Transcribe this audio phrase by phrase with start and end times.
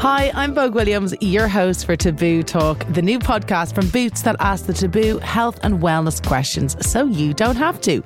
[0.00, 4.34] Hi, I'm Vogue Williams, your host for Taboo Talk, the new podcast from Boots that
[4.40, 8.02] asks the taboo health and wellness questions so you don't have to.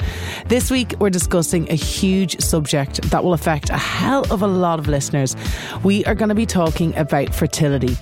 [0.47, 4.81] This week, we're discussing a huge subject that will affect a hell of a lot
[4.81, 5.37] of listeners.
[5.85, 7.97] We are going to be talking about fertility.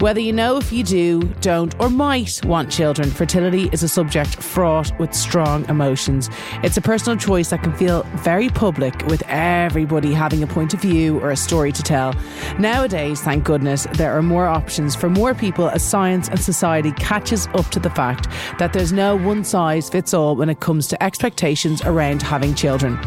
[0.00, 4.42] Whether you know if you do, don't, or might want children, fertility is a subject
[4.42, 6.28] fraught with strong emotions.
[6.64, 10.80] It's a personal choice that can feel very public, with everybody having a point of
[10.80, 12.12] view or a story to tell.
[12.58, 17.48] Nowadays, thank goodness, there are more options for more people as science and society catches
[17.48, 21.02] up to the fact that there's no one size fits all when it comes to
[21.02, 22.98] expectations around having children.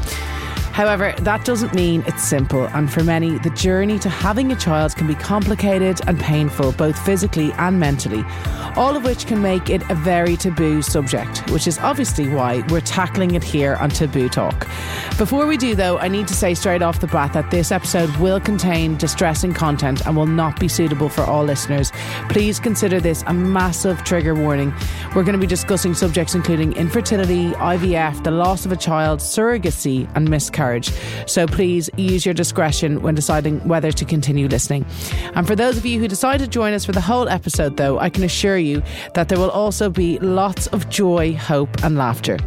[0.71, 4.95] However, that doesn't mean it's simple, and for many, the journey to having a child
[4.95, 8.23] can be complicated and painful, both physically and mentally,
[8.77, 12.79] all of which can make it a very taboo subject, which is obviously why we're
[12.81, 14.67] tackling it here on Taboo Talk.
[15.17, 18.15] Before we do, though, I need to say straight off the bat that this episode
[18.17, 21.91] will contain distressing content and will not be suitable for all listeners.
[22.29, 24.73] Please consider this a massive trigger warning.
[25.15, 30.09] We're going to be discussing subjects including infertility, IVF, the loss of a child, surrogacy,
[30.15, 30.91] and miscarriage marriage.
[31.25, 34.85] So please use your discretion when deciding whether to continue listening.
[35.33, 37.99] And for those of you who decide to join us for the whole episode, though,
[37.99, 42.37] I can assure you that there will also be lots of joy, hope, and laughter.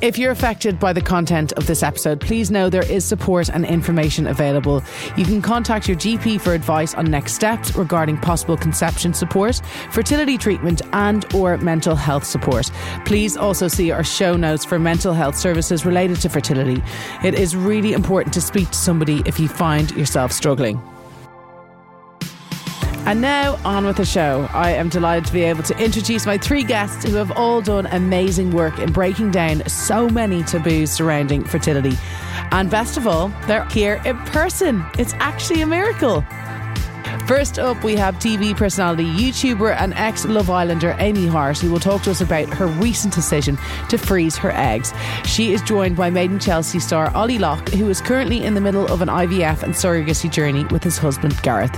[0.00, 3.64] If you're affected by the content of this episode, please know there is support and
[3.64, 4.80] information available.
[5.16, 9.60] You can contact your GP for advice on next steps regarding possible conception support,
[9.90, 12.70] fertility treatment and or mental health support.
[13.06, 16.80] Please also see our show notes for mental health services related to fertility.
[17.24, 20.80] It is really important to speak to somebody if you find yourself struggling.
[23.08, 24.46] And now, on with the show.
[24.52, 27.86] I am delighted to be able to introduce my three guests who have all done
[27.86, 31.96] amazing work in breaking down so many taboos surrounding fertility.
[32.50, 34.84] And best of all, they're here in person.
[34.98, 36.22] It's actually a miracle.
[37.26, 41.80] First up, we have TV personality, YouTuber, and ex Love Islander Amy Hart, who will
[41.80, 44.94] talk to us about her recent decision to freeze her eggs.
[45.24, 48.60] She is joined by Made in Chelsea star Ollie Locke, who is currently in the
[48.60, 51.76] middle of an IVF and surrogacy journey with his husband Gareth.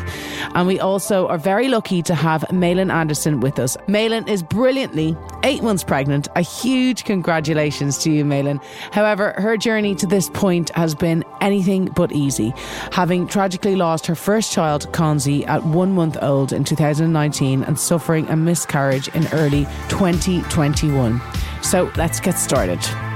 [0.54, 3.76] And we also are very lucky to have Malin Andersson with us.
[3.88, 6.28] Malin is brilliantly eight months pregnant.
[6.36, 8.60] A huge congratulations to you, Malin.
[8.92, 12.52] However, her journey to this point has been anything but easy,
[12.92, 18.36] having tragically lost her first child, At one month old in 2019 and suffering a
[18.36, 21.20] miscarriage in early 2021.
[21.62, 23.09] So let's get started.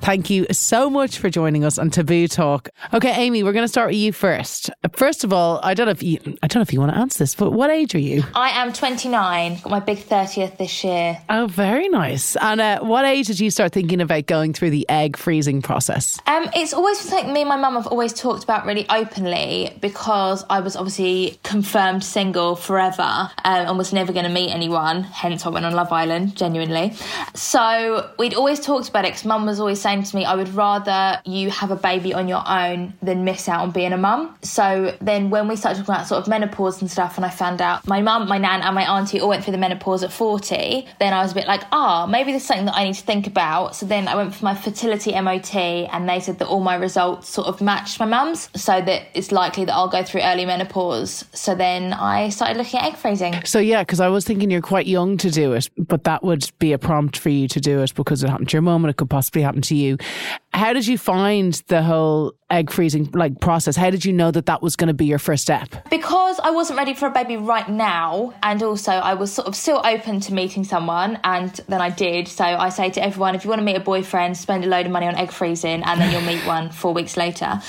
[0.00, 2.70] Thank you so much for joining us on Taboo Talk.
[2.94, 4.70] Okay, Amy, we're going to start with you first.
[4.92, 6.98] First of all, I don't know if you, I don't know if you want to
[6.98, 8.24] answer this, but what age are you?
[8.34, 9.60] I am 29.
[9.60, 11.20] Got my big 30th this year.
[11.28, 12.34] Oh, very nice.
[12.36, 16.18] And uh, what age did you start thinking about going through the egg freezing process?
[16.26, 20.44] Um, it's always something me and my mum have always talked about really openly because
[20.48, 25.02] I was obviously confirmed single forever um, and was never going to meet anyone.
[25.02, 26.94] Hence, I went on Love Island, genuinely.
[27.34, 30.34] So we'd always talked about it because mum was always saying saying to me, I
[30.34, 33.96] would rather you have a baby on your own than miss out on being a
[33.96, 34.36] mum.
[34.42, 37.60] So then when we started talking about sort of menopause and stuff, and I found
[37.60, 40.86] out my mum, my nan, and my auntie all went through the menopause at 40,
[40.98, 43.02] then I was a bit like, ah, oh, maybe there's something that I need to
[43.02, 43.76] think about.
[43.76, 47.28] So then I went for my fertility MOT, and they said that all my results
[47.28, 51.24] sort of matched my mum's, so that it's likely that I'll go through early menopause.
[51.32, 53.34] So then I started looking at egg freezing.
[53.44, 56.50] So yeah, because I was thinking you're quite young to do it, but that would
[56.58, 58.90] be a prompt for you to do it because it happened to your mum and
[58.90, 59.98] it could possibly happen to you you.
[60.52, 63.76] How did you find the whole egg freezing like process?
[63.76, 65.88] How did you know that that was going to be your first step?
[65.88, 69.54] Because I wasn't ready for a baby right now, and also I was sort of
[69.54, 72.26] still open to meeting someone, and then I did.
[72.26, 74.86] So I say to everyone, if you want to meet a boyfriend, spend a load
[74.86, 77.60] of money on egg freezing, and then you'll meet one four weeks later,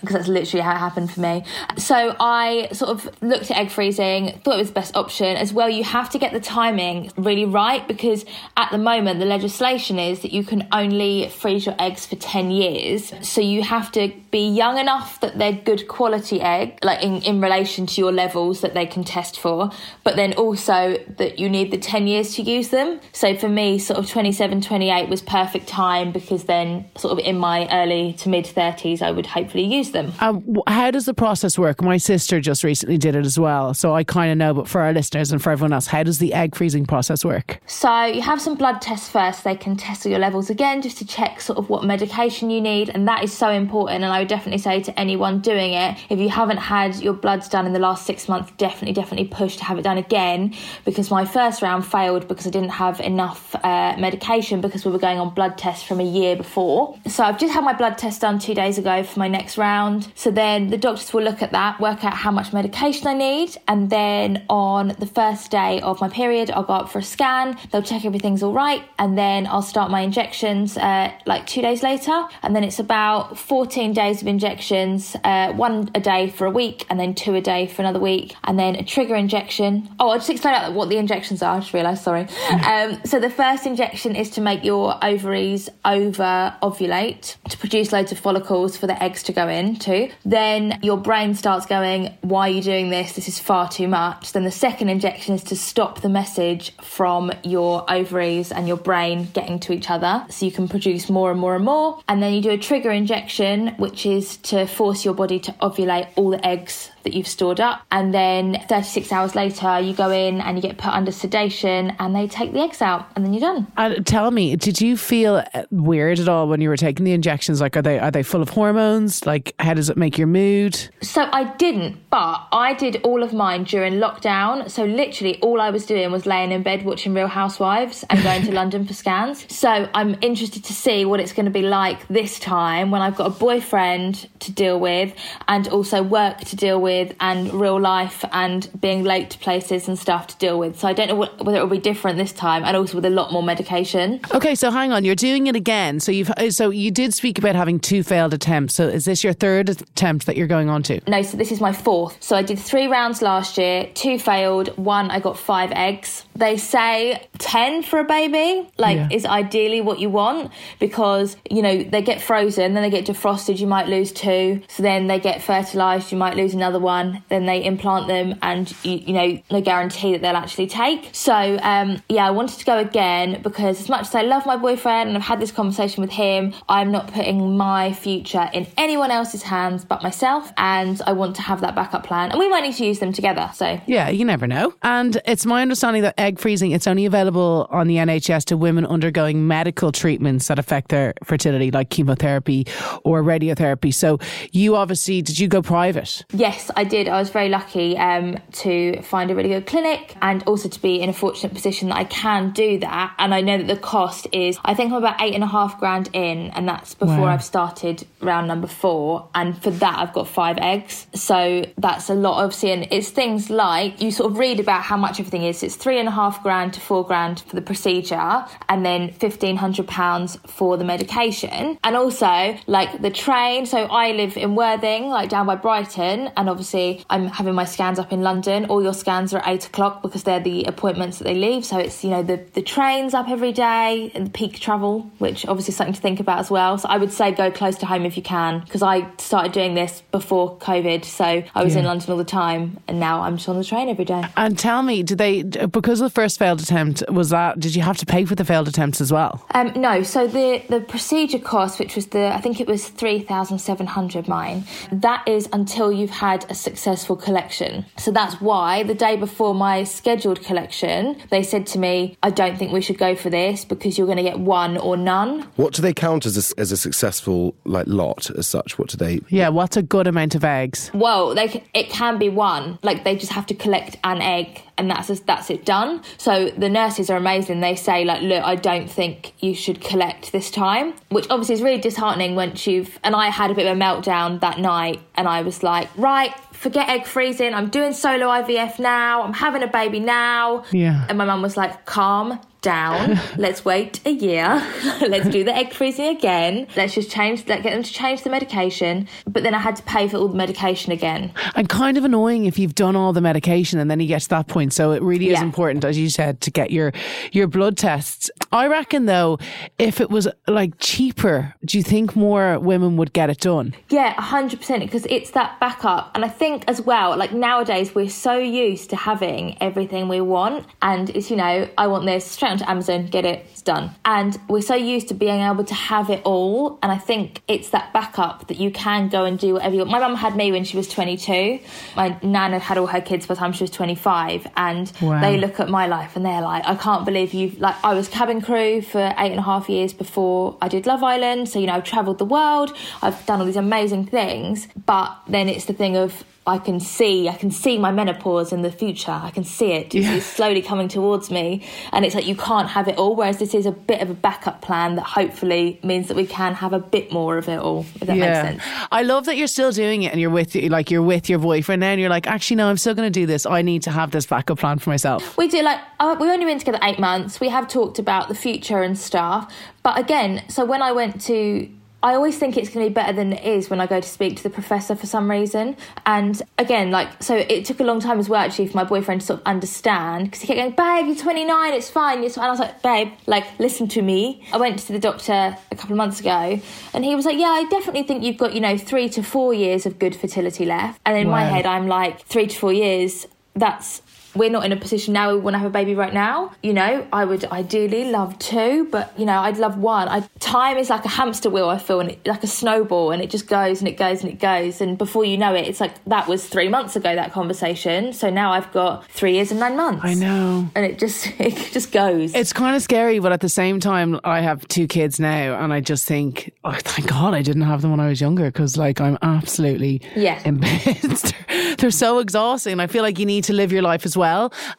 [0.00, 1.44] because that's literally how it happened for me.
[1.76, 5.36] So I sort of looked at egg freezing, thought it was the best option.
[5.36, 8.24] As well, you have to get the timing really right because
[8.56, 12.29] at the moment the legislation is that you can only freeze your eggs for 10
[12.32, 13.12] years.
[13.22, 17.40] So you have to be young enough that they're good quality egg, like in, in
[17.40, 19.70] relation to your levels that they can test for,
[20.04, 23.00] but then also that you need the 10 years to use them.
[23.12, 27.36] So for me, sort of 27, 28 was perfect time because then, sort of in
[27.36, 30.12] my early to mid 30s, I would hopefully use them.
[30.20, 31.82] Um, how does the process work?
[31.82, 33.74] My sister just recently did it as well.
[33.74, 36.20] So I kind of know, but for our listeners and for everyone else, how does
[36.20, 37.60] the egg freezing process work?
[37.66, 39.42] So you have some blood tests first.
[39.42, 42.60] They can test your levels again just to check sort of what medication medication you
[42.60, 44.04] need, and that is so important.
[44.04, 47.48] And I would definitely say to anyone doing it, if you haven't had your bloods
[47.48, 51.10] done in the last six months, definitely, definitely push to have it done again because
[51.10, 55.18] my first round failed because I didn't have enough uh, medication because we were going
[55.18, 56.98] on blood tests from a year before.
[57.06, 60.12] So I've just had my blood test done two days ago for my next round.
[60.14, 63.56] So then the doctors will look at that, work out how much medication I need,
[63.66, 67.56] and then on the first day of my period, I'll go up for a scan.
[67.70, 71.82] They'll check everything's all right, and then I'll start my injections uh, like two days
[71.82, 72.09] later.
[72.42, 76.86] And then it's about 14 days of injections, uh, one a day for a week,
[76.90, 79.88] and then two a day for another week, and then a trigger injection.
[79.98, 81.56] Oh, I'll just explain out what the injections are.
[81.56, 82.26] I just realised, sorry.
[82.66, 88.12] Um, so the first injection is to make your ovaries over ovulate to produce loads
[88.12, 90.10] of follicles for the eggs to go into.
[90.24, 93.12] Then your brain starts going, Why are you doing this?
[93.12, 94.32] This is far too much.
[94.32, 99.28] Then the second injection is to stop the message from your ovaries and your brain
[99.32, 101.99] getting to each other so you can produce more and more and more.
[102.08, 106.08] And then you do a trigger injection, which is to force your body to ovulate
[106.16, 107.82] all the eggs that you've stored up.
[107.90, 112.14] And then 36 hours later, you go in and you get put under sedation and
[112.14, 113.66] they take the eggs out and then you're done.
[113.76, 117.12] And tell me, did you feel uh, weird at all when you were taking the
[117.12, 117.60] injections?
[117.60, 119.26] Like, are they are they full of hormones?
[119.26, 120.78] Like, how does it make your mood?
[121.02, 124.70] So I didn't, but I did all of mine during lockdown.
[124.70, 128.42] So literally, all I was doing was laying in bed watching Real Housewives and going
[128.44, 129.46] to London for scans.
[129.54, 133.16] So I'm interested to see what it's going to be like this time when I've
[133.16, 135.14] got a boyfriend to deal with
[135.48, 136.89] and also work to deal with
[137.20, 140.78] and real life and being late to places and stuff to deal with.
[140.78, 143.04] So I don't know what, whether it will be different this time and also with
[143.04, 144.20] a lot more medication.
[144.34, 146.00] Okay, so hang on, you're doing it again.
[146.00, 148.74] So you've oh, so you did speak about having two failed attempts.
[148.74, 151.00] So is this your third attempt that you're going on to?
[151.08, 152.16] No, so this is my fourth.
[152.20, 156.24] So I did three rounds last year, two failed, one I got five eggs.
[156.34, 159.08] They say 10 for a baby, like, Yeah.
[159.10, 163.58] is ideally what you want because, you know, they get frozen, then they get defrosted,
[163.60, 164.62] you might lose two.
[164.68, 167.22] So then they get fertilized, you might lose another one.
[167.28, 171.10] Then they implant them, and, you, you know, no guarantee that they'll actually take.
[171.12, 174.56] So, um, yeah, I wanted to go again because as much as I love my
[174.56, 179.10] boyfriend and I've had this conversation with him, I'm not putting my future in anyone
[179.10, 180.52] else's hands but myself.
[180.56, 182.30] And I want to have that backup plan.
[182.30, 183.50] And we might need to use them together.
[183.54, 184.74] So, Yeah, you never know.
[184.82, 188.86] And it's my understanding that egg freezing it's only available on the NHS to women
[188.86, 192.66] undergoing medical treatments that affect their fertility, like chemotherapy
[193.04, 193.92] or radiotherapy.
[193.92, 194.18] So
[194.52, 196.24] you obviously did you go private?
[196.32, 197.08] Yes, I did.
[197.08, 201.00] I was very lucky um, to find a really good clinic and also to be
[201.00, 203.14] in a fortunate position that I can do that.
[203.18, 205.78] And I know that the cost is, I think I'm about eight and a half
[205.78, 207.26] grand in, and that's before Wow.
[207.26, 209.28] I've started round number four.
[209.34, 211.06] And for that, I've got five eggs.
[211.14, 212.84] So that's a lot of seeing.
[212.90, 215.62] It's things like you sort of read about how much everything is.
[215.62, 219.56] It's three and a half grand to four grand for the procedure, and then fifteen
[219.56, 223.66] hundred pounds for the medication, and also like the train.
[223.66, 226.59] So I live in Worthing, like down by Brighton, and obviously
[227.08, 228.66] I'm having my scans up in London.
[228.66, 231.64] All your scans are at eight o'clock because they're the appointments that they leave.
[231.64, 235.46] So it's you know the the trains up every day and the peak travel, which
[235.46, 236.78] obviously is something to think about as well.
[236.78, 239.74] So I would say go close to home if you can, because I started doing
[239.74, 243.48] this before COVID, so I was in London all the time, and now I'm just
[243.48, 244.22] on the train every day.
[244.36, 247.82] And tell me, did they because of the first failed attempt was that did you
[247.82, 249.44] have to pay for the failed attempts as well?
[249.54, 254.28] Um, no, so the, the procedure cost, which was the, I think it was 3,700
[254.28, 257.86] mine, that is until you've had a successful collection.
[257.96, 262.58] So that's why the day before my scheduled collection, they said to me, I don't
[262.58, 265.42] think we should go for this because you're going to get one or none.
[265.56, 268.78] What do they count as a, as a successful like lot as such?
[268.78, 269.20] What do they?
[269.28, 270.90] Yeah, what's a good amount of eggs?
[270.92, 272.78] Well, they it can be one.
[272.82, 276.02] Like they just have to collect an egg, and that's just, that's it done.
[276.16, 277.60] So the nurses are amazing.
[277.60, 281.62] They say like, look, I don't think you should collect this time, which obviously is
[281.62, 282.98] really disheartening once you've.
[283.02, 286.34] And I had a bit of a meltdown that night, and I was like, right.
[286.52, 287.54] Forget egg freezing.
[287.54, 289.22] I'm doing solo IVF now.
[289.22, 290.64] I'm having a baby now.
[290.72, 291.06] Yeah.
[291.08, 293.18] And my mum was like, calm down.
[293.36, 294.46] Let's wait a year.
[295.00, 296.66] Let's do the egg freezing again.
[296.76, 299.08] Let's just change, let get them to change the medication.
[299.26, 301.32] But then I had to pay for all the medication again.
[301.54, 304.28] And kind of annoying if you've done all the medication and then you get to
[304.30, 304.72] that point.
[304.72, 305.42] So it really is Yeah.
[305.44, 306.92] important, as you said, to get your
[307.32, 308.30] your blood tests.
[308.52, 309.38] I reckon though,
[309.78, 313.74] if it was like cheaper, do you think more women would get it done?
[313.88, 316.10] Yeah, 100% because it's that backup.
[316.14, 320.66] And I think as well, like nowadays, we're so used to having everything we want.
[320.82, 323.90] And it's, you know, I want this straight onto Amazon, get it, it's done.
[324.04, 326.78] And we're so used to being able to have it all.
[326.82, 329.90] And I think it's that backup that you can go and do whatever you want.
[329.90, 331.60] My mum had me when she was 22.
[331.96, 334.46] My nan had had all her kids by the time she was 25.
[334.56, 335.20] And Wow.
[335.20, 338.08] they look at my life and they're like, I can't believe you've, like, I was
[338.08, 341.48] cabin crew for eight and a half years before I did Love Island.
[341.48, 344.68] So, you know, I've travelled the world, I've done all these amazing things.
[344.86, 348.62] But then it's the thing of, I can see, I can see my menopause in
[348.62, 349.12] the future.
[349.12, 349.94] I can see it.
[349.94, 350.14] Yeah.
[350.14, 353.14] it's slowly coming towards me, and it's like you can't have it all.
[353.14, 356.54] Whereas this is a bit of a backup plan that hopefully means that we can
[356.54, 357.86] have a bit more of it all.
[357.94, 358.62] If that makes sense.
[358.90, 361.80] I love that you're still doing it and you're with like you're with your boyfriend
[361.80, 363.46] now and you're like, actually no, I'm still gonna do this.
[363.46, 365.36] I need to have this backup plan for myself.
[365.36, 367.38] We do like uh, we only been together eight months.
[367.38, 369.54] We have talked about the future and stuff,
[369.84, 371.70] but again, so when I went to.
[372.02, 374.08] I always think it's going to be better than it is when I go to
[374.08, 375.76] speak to the professor for some reason.
[376.06, 379.20] And again, like, so it took a long time as well, actually, for my boyfriend
[379.20, 382.24] to sort of understand because he kept going, Babe, you're 29, it's fine.
[382.24, 382.46] It's fine.
[382.46, 384.46] I was like, Babe, like, listen to me.
[384.52, 386.60] I went to the doctor a couple of months ago
[386.94, 389.52] and he was like, Yeah, I definitely think you've got, you know, three to four
[389.52, 391.00] years of good fertility left.
[391.04, 394.00] And in my head, I'm like, Three to four years, that's
[394.34, 396.72] we're not in a position now we want to have a baby right now you
[396.72, 400.90] know i would ideally love two but you know i'd love one I, time is
[400.90, 403.80] like a hamster wheel i feel and it, like a snowball and it just goes
[403.80, 406.46] and it goes and it goes and before you know it it's like that was
[406.46, 410.14] three months ago that conversation so now i've got three years and nine months I
[410.14, 410.68] know.
[410.74, 414.20] and it just it just goes It's kind of scary, but at the same time,
[414.24, 417.82] I have two kids now, and I just think, oh, thank God I didn't have
[417.82, 420.40] them when I was younger because, like, I'm absolutely Yeah.
[421.78, 422.78] They're so exhausting.
[422.80, 424.19] I feel like you need to live your life as well,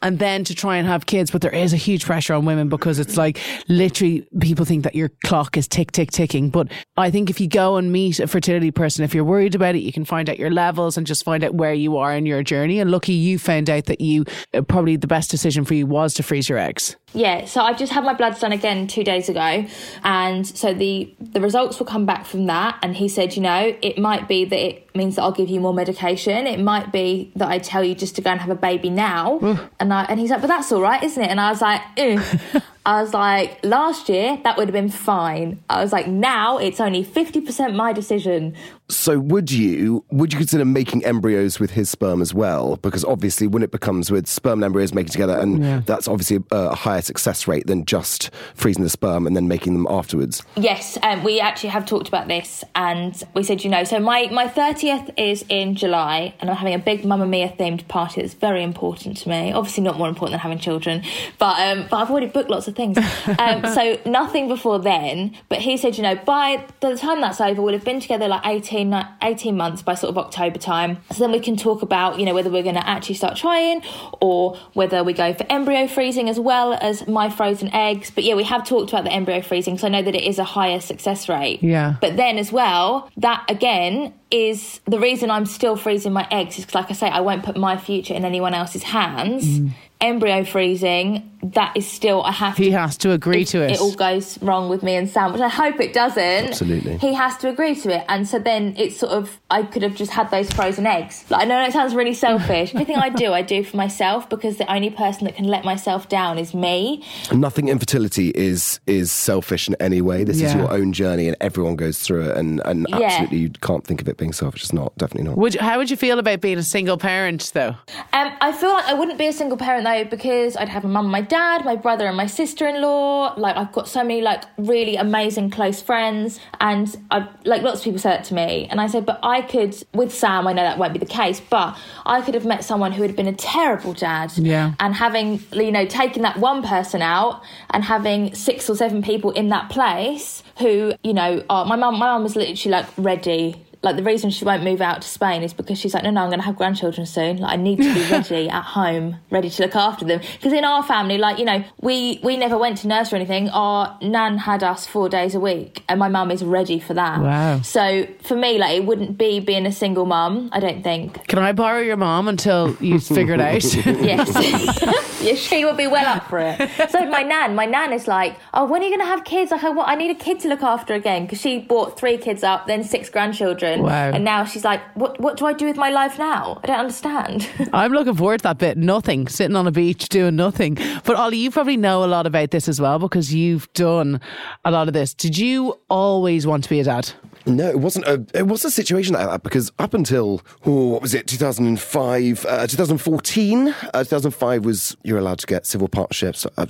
[0.02, 1.30] and then to try and have kids.
[1.30, 4.94] But there is a huge pressure on women because it's like literally people think that
[4.94, 6.50] your clock is tick, tick, ticking.
[6.50, 9.74] But I think if you go and meet a fertility person, if you're worried about
[9.74, 12.26] it, you can find out your levels and just find out where you are in
[12.26, 12.80] your journey.
[12.80, 16.14] And lucky you found out that you uh, probably the best decision for you was
[16.14, 16.96] to freeze your eggs.
[17.14, 19.66] Yeah, so I've just had my bloods done again two days ago,
[20.02, 22.78] and so the the results will come back from that.
[22.82, 25.60] And he said, you know, it might be that it means that I'll give you
[25.60, 26.46] more medication.
[26.46, 29.38] It might be that I tell you just to go and have a baby now.
[29.80, 31.30] and I and he's like, but that's all right, isn't it?
[31.30, 31.82] And I was like.
[32.84, 35.62] I was like, last year that would have been fine.
[35.70, 38.54] I was like, now it's only fifty percent my decision.
[38.88, 42.76] So would you would you consider making embryos with his sperm as well?
[42.76, 46.56] Because obviously, when it becomes with sperm and embryos making together, and that's obviously a,
[46.56, 50.42] a higher success rate than just freezing the sperm and then making them afterwards.
[50.56, 54.28] Yes, um, we actually have talked about this, and we said, you know, so my
[54.30, 58.34] my thirtieth is in July, and I'm having a big Mamma Mia themed party that's
[58.34, 59.52] very important to me.
[59.52, 61.02] Obviously, not more important than having children,
[61.38, 62.98] but um, but I've already booked lots of things,
[63.38, 65.36] um, so nothing before then.
[65.48, 68.44] But he said, you know, by the time that's over, we'll have been together like
[68.44, 70.98] 18, 18 months by sort of October time.
[71.12, 73.82] So then we can talk about, you know, whether we're going to actually start trying,
[74.20, 78.10] or whether we go for embryo freezing as well as my frozen eggs.
[78.10, 80.38] But yeah, we have talked about the embryo freezing, so I know that it is
[80.38, 81.62] a higher success rate.
[81.62, 81.96] Yeah.
[82.00, 86.64] But then as well, that again is the reason I'm still freezing my eggs is
[86.64, 89.44] because, like I say, I won't put my future in anyone else's hands.
[89.44, 89.70] Mm.
[90.02, 93.72] Embryo freezing, that is still I have He to has to agree if to it.
[93.72, 96.22] It all goes wrong with me and Sam, which I hope it doesn't.
[96.48, 96.98] Absolutely.
[96.98, 98.04] He has to agree to it.
[98.08, 101.24] And so then it's sort of, I could have just had those frozen eggs.
[101.30, 102.70] Like, I know it sounds really selfish.
[102.74, 106.08] Everything I do, I do for myself because the only person that can let myself
[106.08, 107.04] down is me.
[107.32, 110.24] Nothing infertility is is selfish in any way.
[110.24, 112.36] This is your own journey, and everyone goes through it.
[112.36, 113.06] And and Yeah.
[113.06, 114.62] absolutely, you can't think of it being selfish.
[114.62, 114.96] It's not.
[114.98, 115.38] Definitely not.
[115.38, 117.74] Would you, how would you feel about being a single parent though?
[118.12, 120.90] Um, I feel like I wouldn't be a single parent though because I'd have my
[120.90, 123.34] mum, my dad, my brother, and my sister-in-law.
[123.36, 127.84] Like I've got so many like really amazing close friends, and I like lots of
[127.84, 130.46] people say that to me, and I said, but I could with Sam.
[130.46, 133.14] I know that won't be the case, but I could have met someone who had
[133.16, 134.72] been a terrible dad, Yeah.
[134.80, 139.30] and having you know taken that one person out and having six or seven people
[139.32, 141.98] in that place who you know are my mum.
[141.98, 145.42] My mum was literally like ready like the reason she won't move out to Spain
[145.42, 147.38] is because she's like, no, no, I'm going to have grandchildren soon.
[147.38, 150.20] Like I need to be ready at home, ready to look after them.
[150.34, 153.48] Because in our family, like you know, we we never went to nurse or anything.
[153.50, 157.20] Our nan had us four days a week, and my mum is ready for that.
[157.20, 157.60] Wow.
[157.62, 160.48] So for me, like it wouldn't be being a single mum.
[160.52, 161.26] I don't think.
[161.26, 163.62] Can I borrow your mom until you figure it out?
[164.02, 165.22] Yes.
[165.22, 166.90] yeah, she would be well up for it.
[166.90, 169.50] So my nan, my nan is like, oh, when are you going to have kids?
[169.50, 172.16] Like, I, want, I need a kid to look after again because she brought three
[172.18, 174.10] kids up, then six grandchildren, Wow.
[174.10, 176.60] and now she's like, what what do I do with my life now?
[176.62, 177.48] I don't understand.
[177.72, 178.76] I'm looking forward to that bit.
[178.76, 180.76] Nothing, sitting on a beach doing nothing.
[181.04, 184.20] But Ollie, you probably know a lot about this as well because you've done
[184.64, 185.14] a lot of this.
[185.14, 187.12] Did you always want to be a dad?
[187.46, 188.24] No, it wasn't a.
[188.34, 191.26] It was a situation like that because up until oh, what was it?
[191.26, 196.46] 2005, uh, 2014, uh, 2005 was you're allowed to get civil partnerships.
[196.56, 196.66] Uh,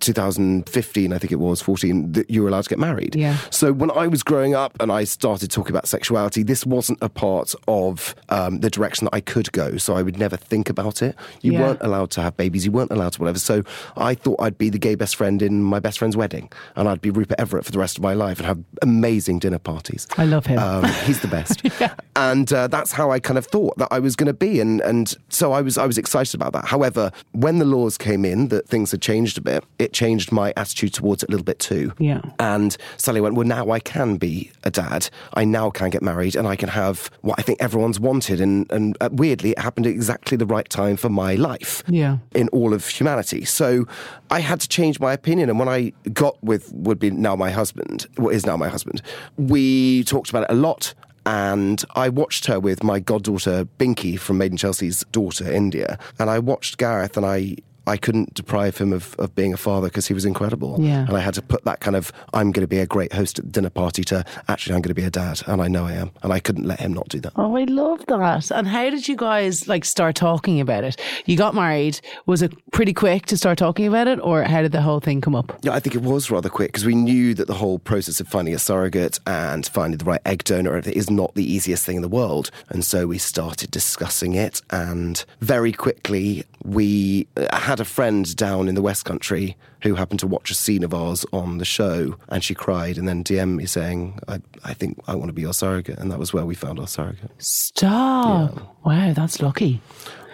[0.00, 2.12] 2015, I think it was 14.
[2.12, 3.14] That you were allowed to get married.
[3.14, 3.36] Yeah.
[3.50, 7.08] So when I was growing up and I started talking about sexuality, this wasn't a
[7.08, 9.76] part of um, the direction that I could go.
[9.76, 11.14] So I would never think about it.
[11.42, 11.60] You Yeah.
[11.62, 12.64] weren't allowed to have babies.
[12.64, 13.38] You weren't allowed to whatever.
[13.38, 13.62] So
[13.96, 17.00] I thought I'd be the gay best friend in my best friend's wedding, and I'd
[17.00, 19.99] be Rupert Everett for the rest of my life and have amazing dinner parties.
[20.18, 20.58] I love him.
[20.58, 21.62] Um, he's the best,
[22.16, 24.80] and uh, that's how I kind of thought that I was going to be, and
[24.82, 26.64] and so I was I was excited about that.
[26.66, 30.52] However, when the laws came in that things had changed a bit, it changed my
[30.56, 31.92] attitude towards it a little bit too.
[31.98, 32.20] Yeah.
[32.38, 35.08] And Sally went, well, now I can be a dad.
[35.34, 38.40] I now can get married, and I can have what I think everyone's wanted.
[38.40, 42.18] And and uh, weirdly, it happened at exactly the right time for my life Yeah.
[42.34, 43.44] in all of humanity.
[43.44, 43.86] So
[44.30, 45.50] I had to change my opinion.
[45.50, 49.02] And when I got with would be now my husband, what is now my husband,
[49.36, 50.94] we talked about it a lot.
[51.26, 55.98] And I watched her with my goddaughter Binky from Made in Chelsea's daughter, India.
[56.18, 57.56] And I watched Gareth and I.
[57.90, 60.76] I couldn't deprive him of, of being a father because he was incredible.
[60.78, 61.06] Yeah.
[61.06, 63.38] And I had to put that kind of, I'm going to be a great host
[63.38, 65.42] at the dinner party to actually, I'm going to be a dad.
[65.46, 66.12] And I know I am.
[66.22, 67.32] And I couldn't let him not do that.
[67.36, 68.50] Oh, I love that.
[68.52, 71.00] And how did you guys like start talking about it?
[71.26, 72.00] You got married.
[72.26, 75.20] Was it pretty quick to start talking about it, or how did the whole thing
[75.20, 75.58] come up?
[75.62, 78.28] Yeah, I think it was rather quick because we knew that the whole process of
[78.28, 82.02] finding a surrogate and finding the right egg donor is not the easiest thing in
[82.02, 82.50] the world.
[82.68, 84.62] And so we started discussing it.
[84.70, 90.20] And very quickly, we uh, had a friend down in the West Country who happened
[90.20, 92.16] to watch a scene of ours on the show.
[92.28, 95.42] And she cried and then DM'd me saying, I, I think I want to be
[95.42, 95.98] your surrogate.
[95.98, 97.30] And that was where we found our surrogate.
[97.38, 98.76] Stop!
[98.84, 99.80] Wow, that's lucky.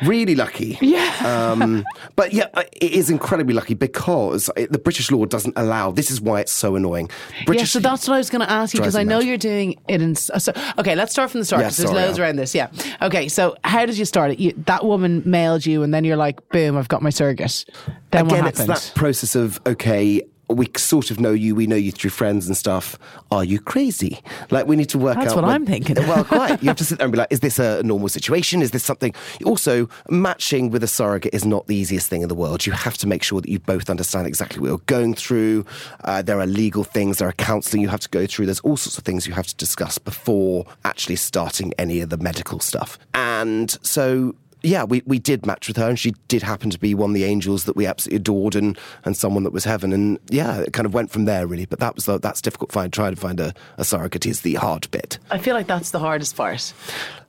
[0.05, 0.79] Really lucky.
[0.81, 1.51] Yeah.
[1.53, 1.85] um,
[2.17, 5.91] but yeah, uh, it is incredibly lucky because it, the British law doesn't allow.
[5.91, 7.11] This is why it's so annoying.
[7.45, 9.37] British, yeah, so that's what I was going to ask you because I know you're
[9.39, 10.15] doing it in.
[10.15, 12.25] So, okay, let's start from the start Yeah, 'cause there's loads Al.
[12.25, 12.55] around this.
[12.55, 12.69] Yeah.
[13.03, 14.39] Okay, so how did you start it?
[14.39, 17.65] You, that woman mailed you, and then you're like, boom, I've got my surrogate.
[18.11, 18.77] Then again, what it's happened?
[18.77, 20.23] that process of okay.
[20.49, 21.55] We sort of know you.
[21.55, 22.99] We know you through friends and stuff.
[23.31, 24.21] Are you crazy?
[24.51, 25.29] Like we need to work That's out.
[25.29, 25.97] That's what when- I'm thinking.
[25.97, 26.63] Well, quite.
[26.63, 28.63] You have to sit there and be like, is this a normal situation?
[28.63, 29.13] Is this something?
[29.45, 32.65] Also, matching with a surrogate is not the easiest thing in the world.
[32.65, 35.65] You have to make sure that you both understand exactly what you're going through.
[36.05, 37.19] Uh, there are legal things.
[37.19, 38.47] There are counselling you have to go through.
[38.47, 42.19] There's all sorts of things you have to discuss before actually starting any of the
[42.19, 42.99] medical stuff.
[43.15, 46.95] And so yeah, we, we did match with her, and she did happen to be
[46.95, 49.93] one of the angels that we absolutely adored, and, and someone that was heaven.
[49.93, 51.67] And yeah, it kind of went from there really.
[51.67, 52.73] But that was the, that's difficult.
[52.73, 55.91] Find trying to find a, a surrogate is the hard bit, I feel like that's
[55.91, 56.73] the hardest part.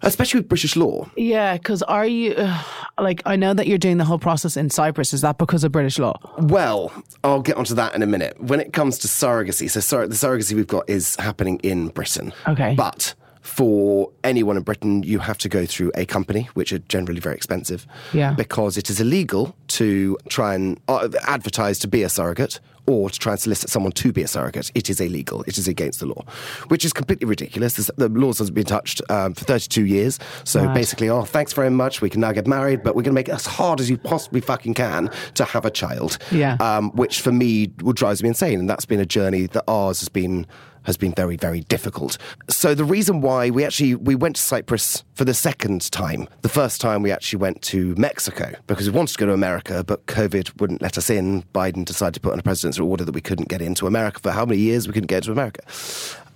[0.01, 1.09] especially with British law.
[1.15, 2.63] Yeah, because are you uh,
[2.99, 5.13] like I know that you're doing the whole process in Cyprus?
[5.13, 6.19] Is that because of British law?
[6.37, 6.91] Well,
[7.23, 8.41] I'll get onto that in a minute.
[8.41, 12.33] When it comes to surrogacy, so sur- the surrogacy we've got is happening in Britain.
[12.47, 12.75] Okay.
[12.75, 13.13] But
[13.47, 17.35] for anyone in Britain, you have to go through a company, which are generally very
[17.35, 17.87] expensive.
[18.13, 18.33] Yeah.
[18.33, 23.17] Because it is illegal to try and uh, advertise to be a surrogate or to
[23.19, 24.69] try and solicit someone to be a surrogate.
[24.75, 25.43] It is illegal.
[25.47, 26.23] It is against the law,
[26.67, 27.75] which is completely ridiculous.
[27.75, 30.19] The laws hasn't been touched um, for 32 years.
[30.43, 30.73] So Right.
[30.75, 32.01] basically, oh, thanks very much.
[32.01, 33.97] We can now get married, but we're going to make it as hard as you
[33.97, 36.17] possibly fucking can to have a child.
[36.31, 36.55] Yeah.
[36.59, 39.99] Um, which for me would drives me insane, and that's been a journey that ours
[40.01, 40.45] has been
[40.87, 42.17] has been very very difficult.
[42.49, 46.27] So the reason why we actually we went to Cyprus for the second time.
[46.41, 49.83] The first time we actually went to Mexico because we wanted to go to America,
[49.83, 51.43] but COVID wouldn't let us in.
[51.53, 54.31] Biden decided to put on a presidential order that we couldn't get into America for
[54.31, 55.61] how many years we couldn't get into America.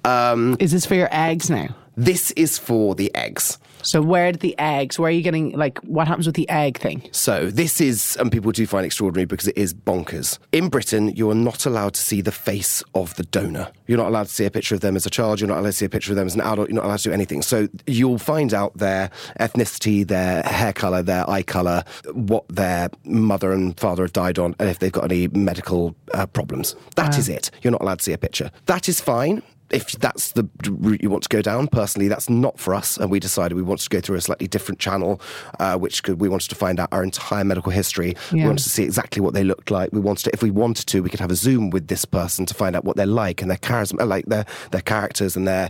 [0.04, 1.70] Um, Is this for your eggs now?
[1.98, 3.58] this is for the eggs.
[3.84, 5.00] So where did the eggs?
[5.00, 7.08] Where are you getting like what happens with the egg thing?
[7.12, 10.38] So this is, and people do find extraordinary because it is bonkers.
[10.52, 13.72] In Britain, you are not allowed to see the face of the donor.
[13.88, 15.40] You're not allowed to see a picture of them as a child.
[15.40, 16.70] You're not allowed to see a picture of them as an adult.
[16.70, 17.42] You're not allowed to do anything.
[17.42, 23.52] So you'll find out their ethnicity, their hair color, their eye color, what their mother
[23.52, 26.76] and father have died on, and if they've got any medical uh, problems.
[26.96, 27.52] That is it.
[27.62, 28.52] You're not allowed to see a picture.
[28.66, 29.42] That is fine
[29.74, 32.98] if that's the route you want to go down, personally, that's not for us.
[32.98, 35.22] And we decided we wanted to go through a slightly different channel,
[35.60, 38.16] uh, which could, we wanted to find out our entire medical history.
[38.32, 39.92] We wanted to see exactly what they looked like.
[39.92, 42.46] We wanted to, if we wanted to, we could have a Zoom with this person
[42.46, 45.70] to find out what they're like and their charisma, like their their characters and their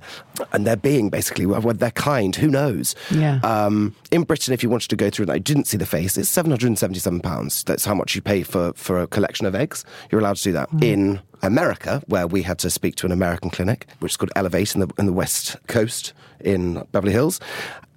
[0.54, 2.36] and their being, basically, what they're kind.
[2.36, 2.96] Who knows?
[3.10, 3.40] Yeah.
[3.44, 6.18] Um, in Britain, if you wanted to go through and I didn't see the face,
[6.18, 7.64] it's seven hundred and seventy-seven pounds.
[7.64, 9.86] That's how much you pay for for a collection of eggs.
[10.12, 11.20] You're allowed to do that in.
[11.44, 14.82] America, where we had to speak to an American clinic, which is called Elevate in
[14.82, 17.40] the, in the West Coast in Beverly Hills.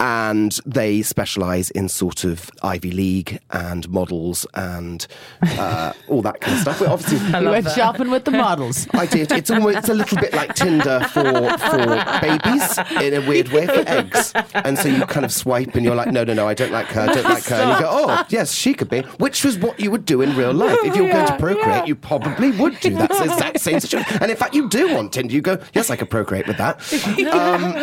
[0.01, 5.07] and they specialise in sort of Ivy League and models and
[5.43, 6.81] uh, all that kind of stuff.
[6.81, 8.89] We obviously You went shopping with the models.
[8.93, 9.31] I did.
[9.31, 11.23] It's almost it's a little bit like Tinder for
[11.59, 11.87] for
[12.21, 14.33] babies in a weird way for eggs.
[14.55, 16.89] And so you kind of swipe and you're like, no, no, no, I don't like
[16.89, 17.57] her, I don't like her.
[17.57, 19.03] And you go, oh, yes, she could be.
[19.19, 20.79] Which was what you would do in real life.
[20.83, 21.85] If you're going to procreate, yeah.
[21.85, 24.19] you probably would do that exact same situation.
[24.21, 25.33] And in fact, you do want Tinder.
[25.33, 26.81] You go, yes, I could procreate with that.
[27.35, 27.75] Um,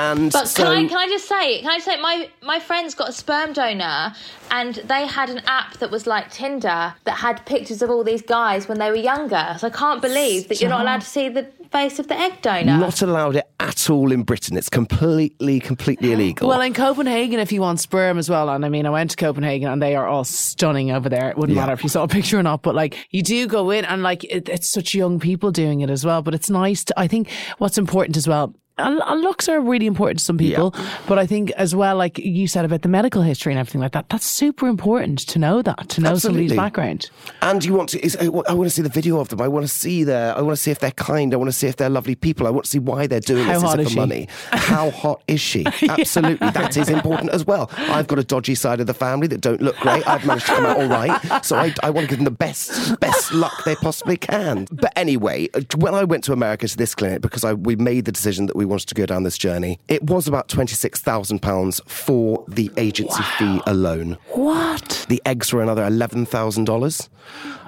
[0.00, 2.58] and But so, can I can I just say can I just say my my
[2.60, 4.14] friend's got a sperm donor
[4.50, 8.22] and they had an app that was like Tinder that had pictures of all these
[8.22, 9.56] guys when they were younger.
[9.58, 12.42] So I can't believe that you're not allowed to see the face of the egg
[12.42, 12.78] donor.
[12.78, 14.56] not allowed it at all in Britain.
[14.56, 16.48] It's completely, completely illegal.
[16.48, 19.16] Well, in Copenhagen, if you want sperm as well, and I mean, I went to
[19.16, 21.30] Copenhagen and they are all stunning over there.
[21.30, 21.62] It wouldn't Yeah.
[21.62, 24.02] matter if you saw a picture or not, but like you do go in and
[24.02, 26.22] like it, it's such young people doing it as well.
[26.22, 28.52] But it's nice to, I think what's important as well.
[28.80, 30.74] And and looks are really important to some people,
[31.06, 33.92] but I think as well, like you said about the medical history and everything like
[33.92, 37.10] that, that's super important to know that, to know somebody's background.
[37.42, 39.40] And you want to, is, uh, I want to see the video of them.
[39.40, 41.32] I want to see their, I want to see if they're kind.
[41.32, 42.46] I want to see if they're lovely people.
[42.46, 43.74] I want to see why they're doing How this.
[43.74, 43.96] is it for she?
[43.96, 44.28] money?
[44.52, 45.66] How hot is she?
[45.88, 46.50] Absolutely.
[46.50, 47.70] That is important as well.
[47.76, 50.06] I've got a dodgy side of the family that don't look great.
[50.06, 51.44] I've managed to come out all right.
[51.44, 54.66] So I, I want to give them the best, best luck they possibly can.
[54.70, 58.04] But anyway, uh, when I went to America to this clinic, because I, we made
[58.04, 62.44] the decision that we wanted to go down this journey, it was about £26,000 for
[62.48, 64.16] the agency fee alone.
[64.28, 65.04] What?
[65.08, 67.08] The eggs were another eleven thousand dollars.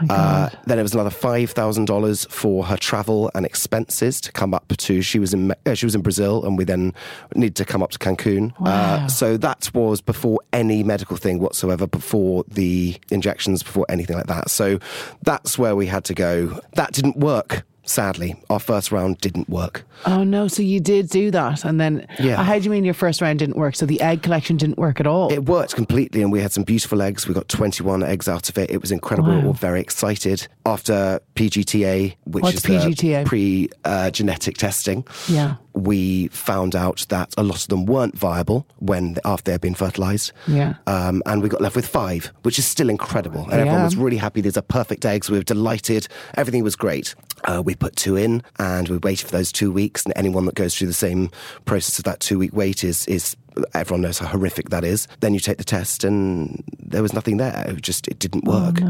[0.09, 4.55] Uh, then it was another five thousand dollars for her travel and expenses to come
[4.55, 5.03] up to.
[5.03, 6.95] She was in uh, she was in Brazil, and we then
[7.35, 8.53] needed to come up to Cancun.
[8.65, 14.27] Uh, so that was before any medical thing whatsoever, before the injections, before anything like
[14.27, 14.51] that.
[14.51, 14.79] So
[15.23, 16.61] that's where we had to go.
[16.75, 17.65] That didn't work.
[17.85, 19.85] Sadly, our first round didn't work.
[20.07, 20.47] Oh no!
[20.49, 22.43] So you did do that, and then Yeah.
[22.43, 23.75] how do you mean your first round didn't work?
[23.75, 25.33] So the egg collection didn't work at all.
[25.33, 27.27] It worked completely, and we had some beautiful eggs.
[27.27, 28.71] We got 21 eggs out of it.
[28.71, 29.35] It was incredible.
[29.41, 30.47] We were very excited.
[30.65, 33.25] After PGTA, which What's is PGTA?
[33.27, 35.57] pre uh, genetic testing, Yeah.
[35.75, 39.75] we found out that a lot of them weren't viable when after they had been
[39.75, 40.31] fertilized.
[40.47, 40.75] Yeah.
[40.87, 43.43] Um, and we got left with five, which is still incredible.
[43.51, 44.41] And everyone was really happy.
[44.41, 45.29] These are perfect eggs.
[45.31, 46.07] We were delighted.
[46.35, 47.15] Everything was great.
[47.45, 50.05] Uh, we put two in, and we waited for those two weeks.
[50.05, 51.31] And anyone that goes through the same
[51.65, 53.37] process of that two week wait is is
[53.75, 55.07] everyone knows how horrific that is.
[55.21, 57.65] Then you take the test, and there was nothing there.
[57.69, 58.81] It just it didn't work.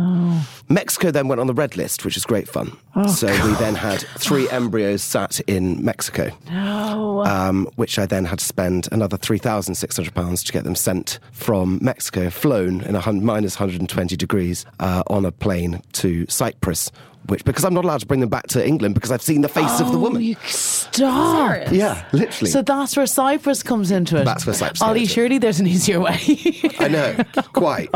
[0.69, 2.77] Mexico then went on the red list, which is great fun.
[3.09, 7.25] so we then had three embryos sat in Mexico No.
[7.25, 12.31] um, which I then had to spend another £3,600 to get them sent from Mexico,
[12.31, 16.91] flown in a minus 120 degrees uh, on a plane to Cyprus.
[17.27, 19.49] Which, because I'm not allowed to bring them back to England because I've seen the
[19.49, 20.23] face of the Oh, woman.
[20.23, 21.49] You stop.
[21.53, 21.73] Serious?
[21.73, 22.51] Yeah, literally.
[22.51, 24.25] So that's where Cyprus comes into it.
[24.25, 25.15] That's where Cyprus Ollie, comes in.
[25.15, 26.19] surely there's an easier way.
[26.81, 27.91] I know, oh quite.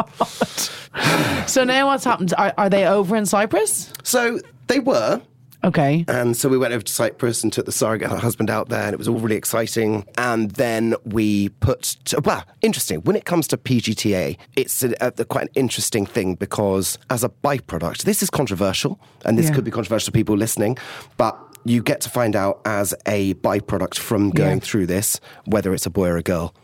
[1.48, 2.32] so now what's happened?
[2.38, 3.92] Are, are they over in Cyprus?
[4.02, 5.20] So they were.
[5.66, 6.04] Okay.
[6.06, 8.84] And so we went over to Cyprus and took the surrogate her husband out there,
[8.84, 10.06] and it was all really exciting.
[10.16, 13.00] And then we put, well, interesting.
[13.00, 17.28] When it comes to PGTA, it's a, a, quite an interesting thing because as a
[17.28, 19.54] byproduct, this is controversial, and this Yeah.
[19.56, 20.78] could be controversial to people listening,
[21.16, 24.64] but you get to find out as a byproduct from going Yeah.
[24.64, 26.54] through this whether it's a boy or a girl.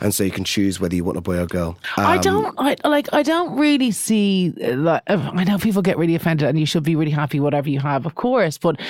[0.00, 1.76] And so you can choose whether you want a boy or a girl.
[1.96, 3.08] I Um, don't I, like.
[3.12, 4.50] I don't really see.
[4.50, 7.68] Like, uh, I know people get really offended, and you should be really happy whatever
[7.68, 8.58] you have, of course.
[8.58, 8.80] But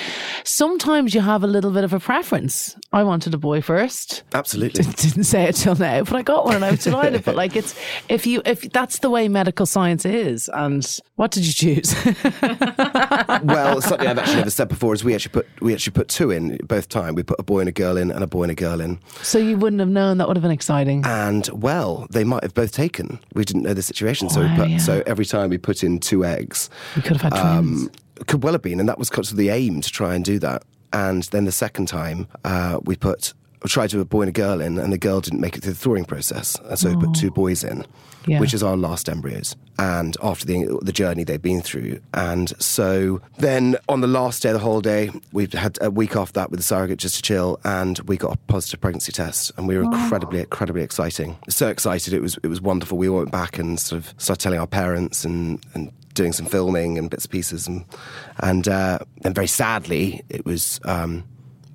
[0.43, 2.75] sometimes you have a little bit of a preference.
[2.91, 4.23] I wanted a boy first.
[4.33, 4.83] Absolutely.
[4.83, 7.23] Didn't say it till now, but I got one and I was delighted.
[7.23, 7.75] but like, it's
[8.09, 10.49] if you if that's the way medical science is.
[10.53, 10.85] And
[11.15, 11.95] what did you choose?
[13.43, 16.31] well, something I've actually never said before is we actually put we actually put two
[16.31, 17.15] in both time.
[17.15, 18.99] We put a boy and a girl in, and a boy and a girl in.
[19.21, 20.90] so you wouldn't have known that would have been exciting.
[21.05, 23.19] And well, they might have both taken.
[23.33, 24.77] We didn't know the situation, so we put yeah.
[24.77, 27.83] so every time we put in two eggs, We could have had twins.
[27.83, 27.91] um,
[28.27, 30.37] could well have been, and that was kind of the aim to try and do
[30.39, 30.63] that.
[30.93, 33.33] And then the second time, uh, we put
[33.67, 35.61] tried to put a boy and a girl in, and the girl didn't make it
[35.63, 37.85] through the thawing process, and so we put two boys in,
[38.27, 38.39] Yeah.
[38.39, 39.55] which is our last embryos.
[39.79, 44.49] And after the the journey they've been through, and so then on the last day,
[44.49, 47.21] of the whole day, we had a week off that with the surrogate just to
[47.23, 51.35] chill, and we got a positive pregnancy test, and we were incredibly, incredibly exciting.
[51.49, 52.97] So excited, it was it was wonderful.
[52.97, 56.99] We went back and sort of started telling our parents and and doing some filming
[56.99, 57.85] and bits and pieces, and
[58.39, 60.79] and uh, and very sadly, it was.
[60.85, 61.23] Um,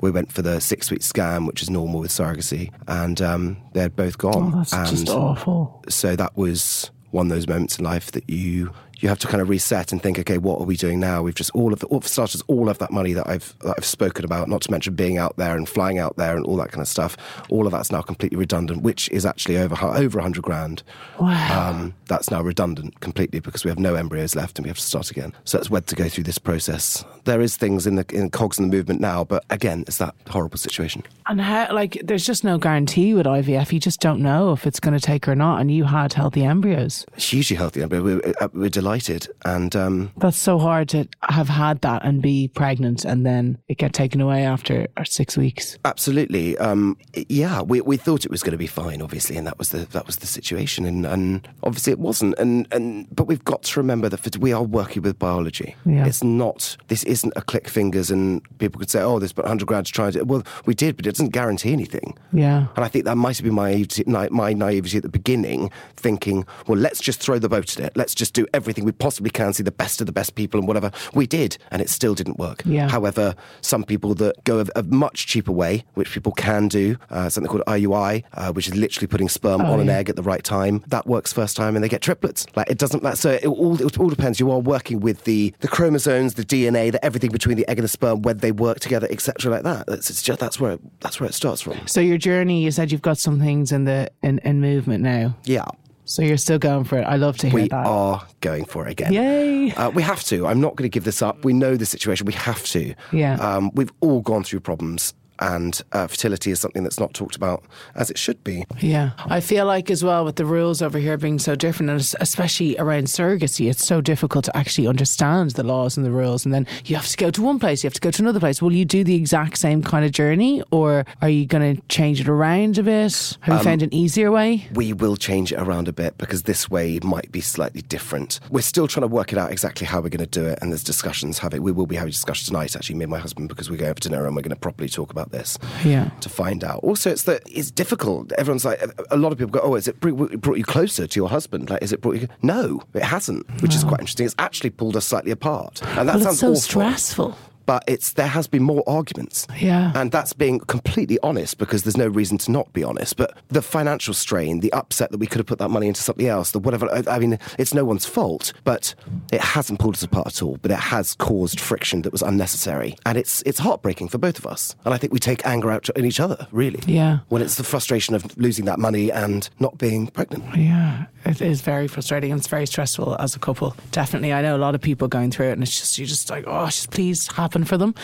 [0.01, 3.81] we went for the six week scan, which is normal with surrogacy, and um, they
[3.81, 4.53] had both gone.
[4.55, 5.83] oh, that's and just awful.
[5.89, 9.41] so that was one of those moments in life that you you have to kind
[9.41, 11.23] of reset and think, okay, what are we doing now?
[11.23, 13.75] We've just all of the, all, for starters, all of that money that I've that
[13.77, 16.57] I've spoken about, not to mention being out there and flying out there and all
[16.57, 17.17] that kind of stuff.
[17.51, 20.83] All of that's now completely redundant, which is actually over over hundred grand.
[21.21, 21.71] Wow.
[21.71, 24.83] Um, that's now redundant completely because we have no embryos left and we have to
[24.83, 25.33] start again.
[25.45, 27.05] So it's wed to go through this process.
[27.25, 30.15] There is things in the in cogs in the movement now, but again, it's that
[30.29, 31.03] horrible situation.
[31.27, 33.73] And how, like, there's just no guarantee with IVF.
[33.73, 35.61] You just don't know if it's going to take or not.
[35.61, 37.05] And you had healthy embryos.
[37.17, 39.29] Hugely healthy, we're, uh, we're delighted.
[39.45, 43.79] And um, That's so hard to have had that and be pregnant and then it
[43.79, 45.77] get taken away after six weeks.
[45.85, 46.57] Absolutely.
[46.59, 46.97] Um,
[47.29, 49.87] yeah, we, we thought it was going to be fine, obviously, and that was the
[49.87, 52.39] that was the situation, and, and obviously it wasn't.
[52.39, 55.75] And, and but we've got to remember that we are working with biology.
[55.85, 56.07] Yeah.
[56.07, 56.77] It's not.
[56.89, 59.93] This isn't a click fingers, and people could say, "Oh, there's but hundred grand to
[59.93, 62.17] try it." Well, we did, but it doesn't guarantee anything.
[62.33, 62.69] Yeah.
[62.77, 66.47] And I think that might have been my naivety, my naivety at the beginning, thinking,
[66.67, 67.97] well, let's just throw the boat at it.
[67.97, 70.67] Let's just do everything we possibly can, see the best of the best people and
[70.69, 70.91] whatever.
[71.15, 72.63] We did, and it still didn't work.
[72.65, 72.89] Yeah.
[72.89, 77.29] However, some people that go a, a much cheaper way, which people can do, uh,
[77.29, 79.97] something called IUI, uh, which is literally putting sperm Oh, on an yeah.
[79.99, 82.47] egg at the right time, that works first time, and they get triplets.
[82.57, 83.17] Like it doesn't matter.
[83.17, 84.39] So it all it all depends.
[84.41, 87.85] You are working with the the chromosomes, the DNA, the everything between the egg and
[87.85, 89.51] the sperm, whether they work together, etc.
[89.51, 89.87] Like that.
[89.87, 91.79] That's it's just that's where it, that's where it starts from.
[91.87, 95.37] So your journey, you said you've got some things in the in, in movement now.
[95.45, 95.65] Yeah.
[96.07, 97.03] So you're still going for it.
[97.03, 97.85] I love to hear We that.
[97.85, 99.13] We are going for it again.
[99.13, 99.73] Yay.
[99.73, 100.47] Uh, we have to.
[100.47, 101.45] I'm not going to give this up.
[101.45, 102.27] We know the situation.
[102.27, 102.95] We have to.
[103.13, 103.35] Yeah.
[103.35, 107.65] Um, we've all gone through problems, and uh, fertility is something that's not talked about
[107.95, 108.65] as it should be.
[108.81, 109.11] Yeah.
[109.19, 112.77] I feel like as well with the rules over here being so different, and especially
[112.79, 116.45] around surrogacy, it's so difficult to actually understand the laws and the rules.
[116.45, 118.41] And then you have to go to one place, you have to go to another
[118.41, 118.63] place.
[118.63, 122.21] Will you do the exact same kind of journey, or are you going to change
[122.21, 123.37] it around a bit?
[123.41, 124.67] Have you found an easier way?
[124.75, 128.41] We will change it around a bit because this way might be slightly different.
[128.51, 130.73] We're still trying to work it out exactly how we're going to do it, and
[130.73, 131.39] there's discussions.
[131.39, 133.95] Having we will be having discussions tonight, actually, me and my husband, because we're going
[133.95, 135.59] for dinner and we're going to properly talk about this.
[135.85, 136.11] Yeah.
[136.21, 136.81] to find out.
[136.83, 138.33] Also, it's that it's difficult.
[138.33, 141.29] Everyone's like, a lot of people go, "Oh, is it brought you closer to your
[141.29, 141.71] husband?
[141.71, 144.27] Like, is it brought you?" No, it hasn't, which is quite interesting.
[144.27, 146.61] It's actually pulled us slightly apart, and that Well, sounds so awful.
[146.61, 147.39] stressful.
[147.67, 149.93] But it's there has been more arguments, Yeah.
[149.95, 153.17] and that's being completely honest because there's no reason to not be honest.
[153.17, 156.27] But the financial strain, the upset that we could have put that money into something
[156.27, 156.89] else, the whatever.
[157.09, 158.95] I- mean, it's no one's fault, but
[159.33, 160.59] it hasn't pulled us apart at all.
[160.63, 164.47] But it has caused friction that was unnecessary, and it's it's heartbreaking for both of
[164.47, 164.77] us.
[164.85, 166.81] And I think we take anger out in each other, really.
[166.87, 167.19] Yeah.
[167.29, 170.45] When it's the frustration of losing that money and not being pregnant.
[170.57, 173.75] Yeah, it is very frustrating and it's very stressful as a couple.
[173.91, 176.31] Definitely, I know a lot of people going through it, and it's just you're just
[176.31, 177.95] like, oh, just please happen for them.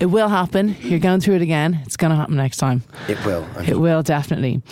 [0.00, 0.76] It will happen.
[0.80, 1.80] You're going through it again.
[1.84, 2.82] It's going to happen next time.
[3.08, 3.46] It will.
[3.56, 4.62] I It will definitely.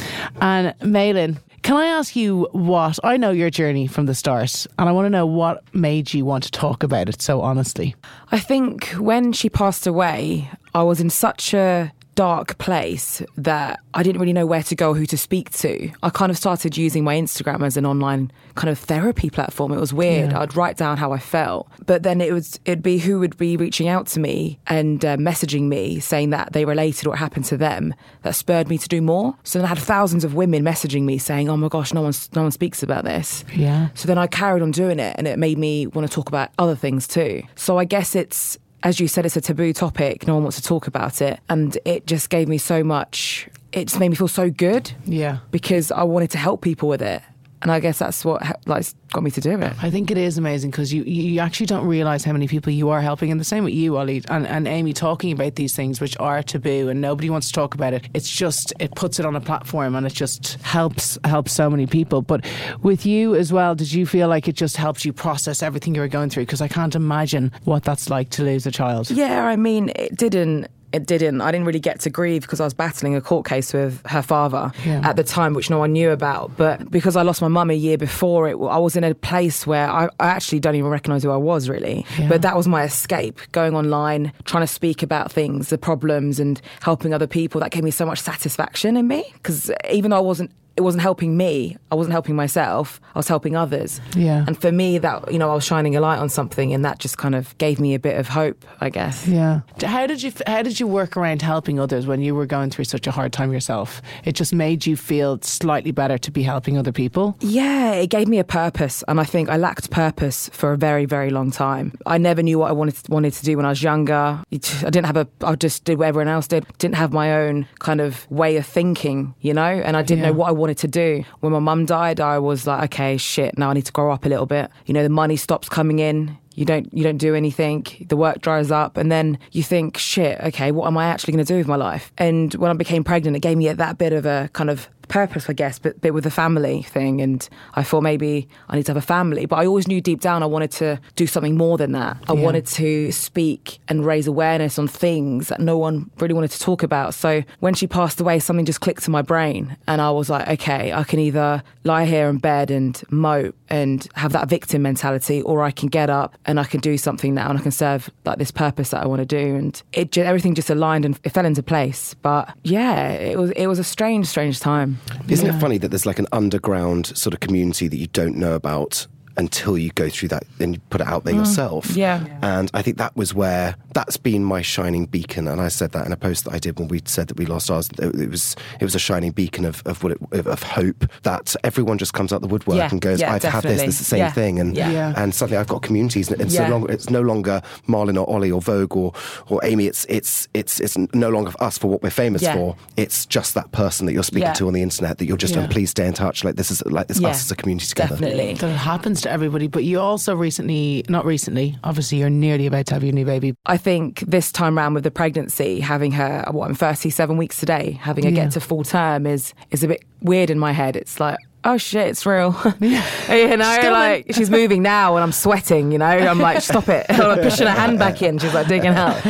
[0.40, 4.88] And Malin, can I ask you what I know your journey from the start, and
[4.88, 7.94] I want to know what made you want to talk about it so honestly.
[8.30, 14.02] I think when she passed away, I was in such a dark place that I
[14.02, 15.88] didn't really know where to go who to speak to.
[16.02, 19.70] I kind of started using my Instagram as an online kind of therapy platform.
[19.70, 20.32] It was weird.
[20.32, 20.40] Yeah.
[20.40, 23.56] I'd write down how I felt, but then it was it'd be who would be
[23.56, 27.56] reaching out to me and uh, messaging me saying that they related what happened to
[27.56, 29.36] them that spurred me to do more.
[29.44, 32.14] So then I had thousands of women messaging me saying, "Oh my gosh, no one
[32.34, 33.90] no one speaks about this." Yeah.
[33.94, 36.50] So then I carried on doing it, and it made me want to talk about
[36.58, 37.44] other things too.
[37.54, 40.26] So I guess it's, as you said, it's a taboo topic.
[40.26, 41.40] No one wants to talk about it.
[41.48, 45.38] And it just gave me so much, it just made me feel so good Yeah.
[45.50, 47.22] because I wanted to help people with it.
[47.62, 49.72] And I guess that's what like got me to do it.
[49.82, 52.90] I think it is amazing because you, you actually don't realize how many people you
[52.90, 53.30] are helping.
[53.32, 56.42] And the same with you, Ollie, and, and Amy, talking about these things which are
[56.42, 58.08] taboo and nobody wants to talk about it.
[58.14, 61.86] It's just, it puts it on a platform and it just helps helps so many
[61.86, 62.22] people.
[62.22, 62.44] But
[62.82, 66.00] with you as well, did you feel like it just helped you process everything you
[66.00, 66.44] were going through?
[66.44, 69.10] Because I can't imagine what that's like to lose a child.
[69.10, 70.68] Yeah, I mean, it didn't.
[70.92, 71.42] It didn't.
[71.42, 74.22] I didn't really get to grieve because I was battling a court case with her
[74.22, 75.02] father Yeah.
[75.06, 76.56] at the time, which no one knew about.
[76.56, 79.66] But because I lost my mum a year before it, I was in a place
[79.66, 82.06] where I, I actually don't even recognise who I was really.
[82.18, 82.28] Yeah.
[82.28, 86.58] But that was my escape, going online, trying to speak about things, the problems, and
[86.80, 87.60] helping other people.
[87.60, 90.50] That gave me so much satisfaction in me because even though I wasn't.
[90.78, 91.76] It wasn't helping me.
[91.90, 93.00] I wasn't helping myself.
[93.14, 94.00] I was helping others.
[94.14, 94.44] Yeah.
[94.46, 97.00] And for me, that you know, I was shining a light on something, and that
[97.00, 99.26] just kind of gave me a bit of hope, I guess.
[99.26, 99.62] Yeah.
[99.84, 102.84] How did you How did you work around helping others when you were going through
[102.84, 104.00] such a hard time yourself?
[104.24, 107.36] It just made you feel slightly better to be helping other people.
[107.40, 111.06] Yeah, it gave me a purpose, and I think I lacked purpose for a very,
[111.06, 111.92] very long time.
[112.06, 114.40] I never knew what I wanted wanted to do when I was younger.
[114.52, 114.56] I
[114.94, 115.26] didn't have a.
[115.42, 116.64] I just did what everyone else did.
[116.78, 119.62] Didn't have my own kind of way of thinking, you know.
[119.88, 120.30] And I didn't Yeah.
[120.30, 121.24] know what I wanted wanted to do.
[121.40, 124.26] When my mum died, I was like, okay, shit, now I need to grow up
[124.26, 124.70] a little bit.
[124.84, 128.40] You know, the money stops coming in you don't you don't do anything the work
[128.40, 131.56] dries up and then you think shit okay what am i actually going to do
[131.56, 134.50] with my life and when i became pregnant it gave me that bit of a
[134.54, 137.20] kind of purpose, I guess, but, but with the family thing.
[137.20, 139.46] And I thought maybe I need to have a family.
[139.46, 142.18] But I always knew deep down I wanted to do something more than that.
[142.28, 142.42] I yeah.
[142.42, 146.82] wanted to speak and raise awareness on things that no one really wanted to talk
[146.82, 147.14] about.
[147.14, 149.76] So when she passed away, something just clicked in my brain.
[149.86, 154.06] And I was like, okay, I can either lie here in bed and mope and
[154.14, 157.48] have that victim mentality, or I can get up and I can do something now
[157.50, 159.56] and I can serve like this purpose that I want to do.
[159.56, 162.14] And it everything just aligned and it fell into place.
[162.14, 164.97] But yeah, it was it was a strange, strange time.
[165.28, 165.56] Isn't yeah.
[165.56, 169.06] it funny that there's like an underground sort of community that you don't know about
[169.38, 171.38] until you go through that and you put it out there mm.
[171.38, 171.96] yourself.
[171.96, 172.26] Yeah.
[172.42, 175.46] And I think that was where that's been my shining beacon.
[175.46, 177.46] And I said that in a post that I did when we said that we
[177.46, 177.88] lost ours.
[177.98, 181.98] It was it was a shining beacon of of, what it, of hope that everyone
[181.98, 182.88] just comes out the woodwork yeah.
[182.90, 183.70] and goes, yeah, I've definitely.
[183.70, 183.88] had this.
[183.88, 184.32] It's the same yeah.
[184.32, 184.58] thing.
[184.58, 186.30] And and suddenly I've got communities.
[186.30, 189.12] And it's no longer it's no longer Malin or Ollie or Vogue or
[189.48, 189.86] or Amy.
[189.86, 192.76] It's it's it's it's no longer us for what we're famous for.
[192.96, 195.68] It's just that person that you're speaking to on the internet that you're just yeah.
[195.68, 196.42] please stay in touch.
[196.42, 198.16] Like this is like it's us as a community together.
[198.16, 198.54] Definitely.
[198.54, 199.66] That it happens to everybody.
[199.68, 203.54] But you also recently, not recently, obviously you're nearly about to have your new baby.
[203.66, 207.92] I think this time around with the pregnancy, having her, what, I'm 37 weeks today,
[207.92, 208.44] having her yeah.
[208.44, 210.96] get to full term is, is a bit weird in my head.
[210.96, 212.56] It's like, oh shit, it's real.
[212.80, 213.34] Yeah.
[213.34, 216.88] you know, Still like she's moving now and I'm sweating, you know, I'm like, stop
[216.88, 217.06] it.
[217.10, 218.38] I'm pushing her hand back in.
[218.38, 219.22] She's like digging out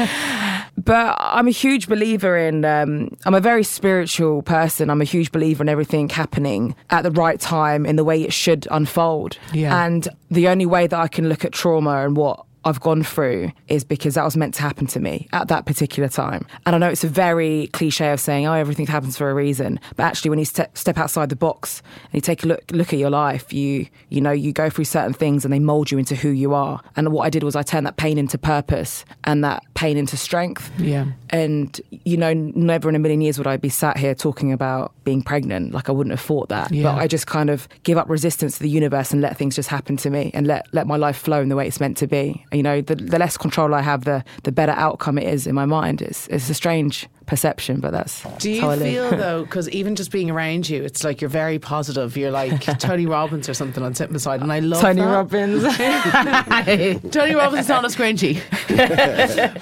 [0.84, 2.64] but I'm a huge believer in.
[2.64, 4.90] Um, I'm a very spiritual person.
[4.90, 8.32] I'm a huge believer in everything happening at the right time in the way it
[8.32, 9.38] should unfold.
[9.52, 9.84] Yeah.
[9.84, 13.52] And the only way that I can look at trauma and what I've gone through
[13.68, 16.46] is because that was meant to happen to me at that particular time.
[16.66, 19.80] And I know it's a very cliche of saying, oh, everything happens for a reason.
[19.96, 22.92] But actually, when you step, step outside the box and you take a look, look
[22.92, 25.98] at your life, you, you know, you go through certain things and they mold you
[25.98, 26.82] into who you are.
[26.96, 30.16] And what I did was I turned that pain into purpose and that pain into
[30.16, 30.70] strength.
[30.78, 31.06] Yeah.
[31.30, 34.92] And, you know, never in a million years would I be sat here talking about
[35.04, 35.72] being pregnant.
[35.72, 36.72] Like I wouldn't have thought that.
[36.72, 36.84] Yeah.
[36.84, 39.68] But I just kind of give up resistance to the universe and let things just
[39.68, 42.06] happen to me and let, let my life flow in the way it's meant to
[42.06, 45.46] be you know, the, the less control I have, the the better outcome it is
[45.46, 46.02] in my mind.
[46.02, 48.24] It's it's a strange perception, but that's.
[48.38, 51.60] Do you that's feel though, because even just being around you, it's like you're very
[51.60, 52.16] positive.
[52.16, 55.06] You're like Tony Robbins or something on sitting beside, and I love Tony that.
[55.06, 55.62] Robbins.
[57.12, 58.42] Tony Robbins is not a scrunchie,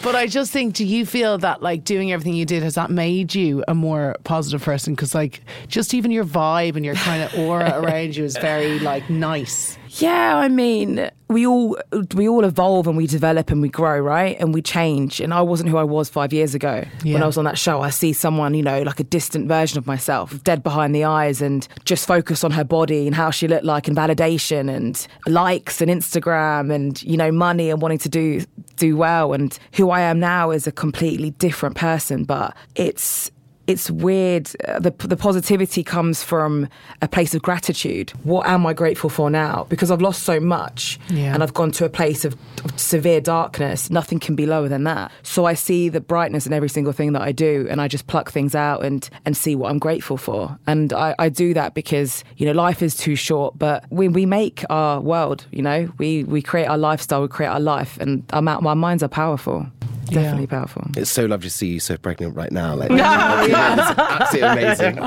[0.02, 2.90] but I just think, do you feel that like doing everything you did has that
[2.90, 4.94] made you a more positive person?
[4.94, 8.78] Because like just even your vibe and your kind of aura around you is very
[8.78, 9.76] like nice.
[10.00, 11.76] Yeah, I mean, we all
[12.14, 14.36] we all evolve and we develop and we grow, right?
[14.38, 15.20] And we change.
[15.20, 17.14] And I wasn't who I was five years ago yeah.
[17.14, 17.80] when I was on that show.
[17.80, 21.40] I see someone, you know, like a distant version of myself, dead behind the eyes,
[21.40, 25.80] and just focus on her body and how she looked like, and validation and likes
[25.80, 28.44] and Instagram and you know money and wanting to do
[28.76, 29.32] do well.
[29.32, 32.24] And who I am now is a completely different person.
[32.24, 33.30] But it's
[33.66, 34.50] it's weird.
[34.66, 36.68] Uh, the, the positivity comes from
[37.02, 38.10] a place of gratitude.
[38.22, 39.66] What am I grateful for now?
[39.68, 41.34] Because I've lost so much yeah.
[41.34, 43.90] and I've gone to a place of, of, severe darkness.
[43.90, 45.10] Nothing can be lower than that.
[45.22, 48.06] So I see the brightness in every single thing that I do and I just
[48.06, 50.58] pluck things out and, and see what I'm grateful for.
[50.66, 54.26] And I, I do that because, you know, life is too short, but we, we
[54.26, 58.24] make our world, you know, we, we create our lifestyle, we create our life, and
[58.32, 59.66] our, our minds are powerful.
[60.06, 60.46] Definitely yeah.
[60.46, 60.86] powerful.
[60.96, 62.74] It's so lovely to see you so pregnant right now.
[62.74, 64.98] Like, yeah, it's absolutely amazing.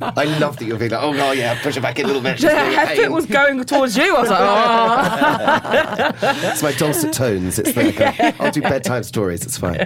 [0.00, 2.22] I love that you're feeling like, oh, God, yeah, push it back in a little
[2.22, 2.40] bit.
[2.40, 4.16] Yeah, it was going towards you.
[4.16, 4.40] I was like,
[6.22, 6.50] oh.
[6.52, 7.58] it's my dulcet tones.
[7.58, 9.44] It's like, uh, I'll do bedtime stories.
[9.44, 9.76] It's fine.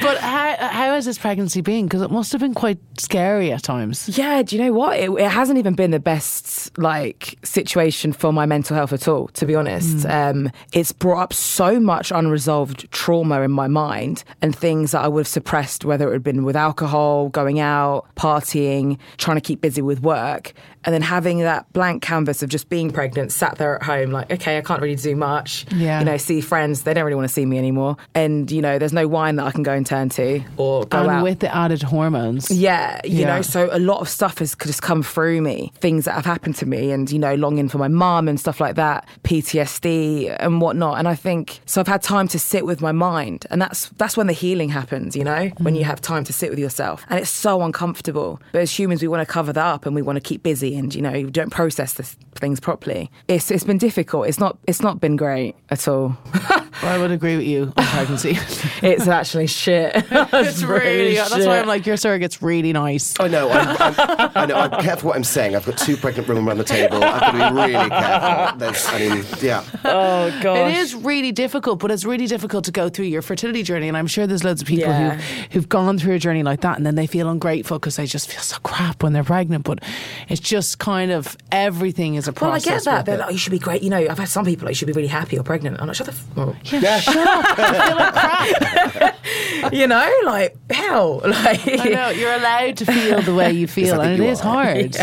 [0.00, 1.86] But how, how has this pregnancy been?
[1.86, 4.16] Because it must have been quite scary at times.
[4.16, 4.98] Yeah, do you know what?
[4.98, 9.28] It, it, hasn't even been the best like situation for my mental health at all,
[9.28, 9.98] to be honest.
[9.98, 10.30] Mm.
[10.30, 15.04] Um, it's brought up so much unresolved trauma in my mind mind and things that
[15.04, 19.40] I would have suppressed, whether it had been with alcohol, going out, partying, trying to
[19.40, 20.52] keep busy with work.
[20.84, 24.30] And then having that blank canvas of just being pregnant, sat there at home, like,
[24.30, 25.66] okay, I can't really do much.
[25.74, 25.98] Yeah.
[25.98, 27.96] You know, see friends, they don't really want to see me anymore.
[28.14, 31.00] And, you know, there's no wine that I can go and turn to or go
[31.00, 31.24] and out.
[31.24, 32.50] with the added hormones.
[32.50, 33.00] Yeah.
[33.04, 33.36] You yeah.
[33.36, 36.56] know, so a lot of stuff has just come through me, things that have happened
[36.56, 40.60] to me and, you know, longing for my mum and stuff like that, PTSD and
[40.60, 40.98] whatnot.
[40.98, 43.46] And I think, so I've had time to sit with my mind.
[43.50, 45.60] And that's, that's when the healing happens, you know, mm.
[45.60, 47.04] when you have time to sit with yourself.
[47.08, 48.40] And it's so uncomfortable.
[48.52, 50.74] But as humans, we want to cover that up and we want to keep busy
[50.78, 52.04] and you know you don't process the
[52.36, 53.10] things properly.
[53.26, 54.28] It's it's been difficult.
[54.28, 56.16] It's not it's not been great at all.
[56.82, 58.30] I would agree with you on pregnancy.
[58.82, 59.92] it's actually shit.
[60.10, 61.16] it's really.
[61.16, 61.28] Shit.
[61.30, 63.14] That's why I'm like your surrogate's really nice.
[63.18, 63.50] I know.
[63.50, 64.54] I'm, I'm, I know.
[64.56, 65.56] I'm careful what I'm saying.
[65.56, 67.02] I've got two pregnant women around the table.
[67.02, 68.58] I've got to be really careful.
[68.58, 69.64] There's, I mean, yeah.
[69.84, 70.70] Oh god.
[70.70, 73.88] It is really difficult, but it's really difficult to go through your fertility journey.
[73.88, 75.14] And I'm sure there's loads of people Yeah.
[75.16, 78.06] who, who've gone through a journey like that and then they feel ungrateful because they
[78.06, 79.64] just feel so crap when they're pregnant.
[79.64, 79.82] But
[80.28, 82.66] it's just kind of everything is a process.
[82.66, 83.06] Well, I get that.
[83.06, 83.82] They're like, oh, you should be great.
[83.82, 85.80] You know, I've had some people like, you should be really happy you're pregnant.
[85.80, 87.44] I'm like, shut the f- well, yeah, shut up.
[87.58, 89.72] I feel like crap.
[89.72, 91.20] you know, like hell.
[91.38, 94.24] Like I know you're allowed to feel the way you feel, I think and it
[94.26, 94.64] you is are.
[94.64, 94.96] hard.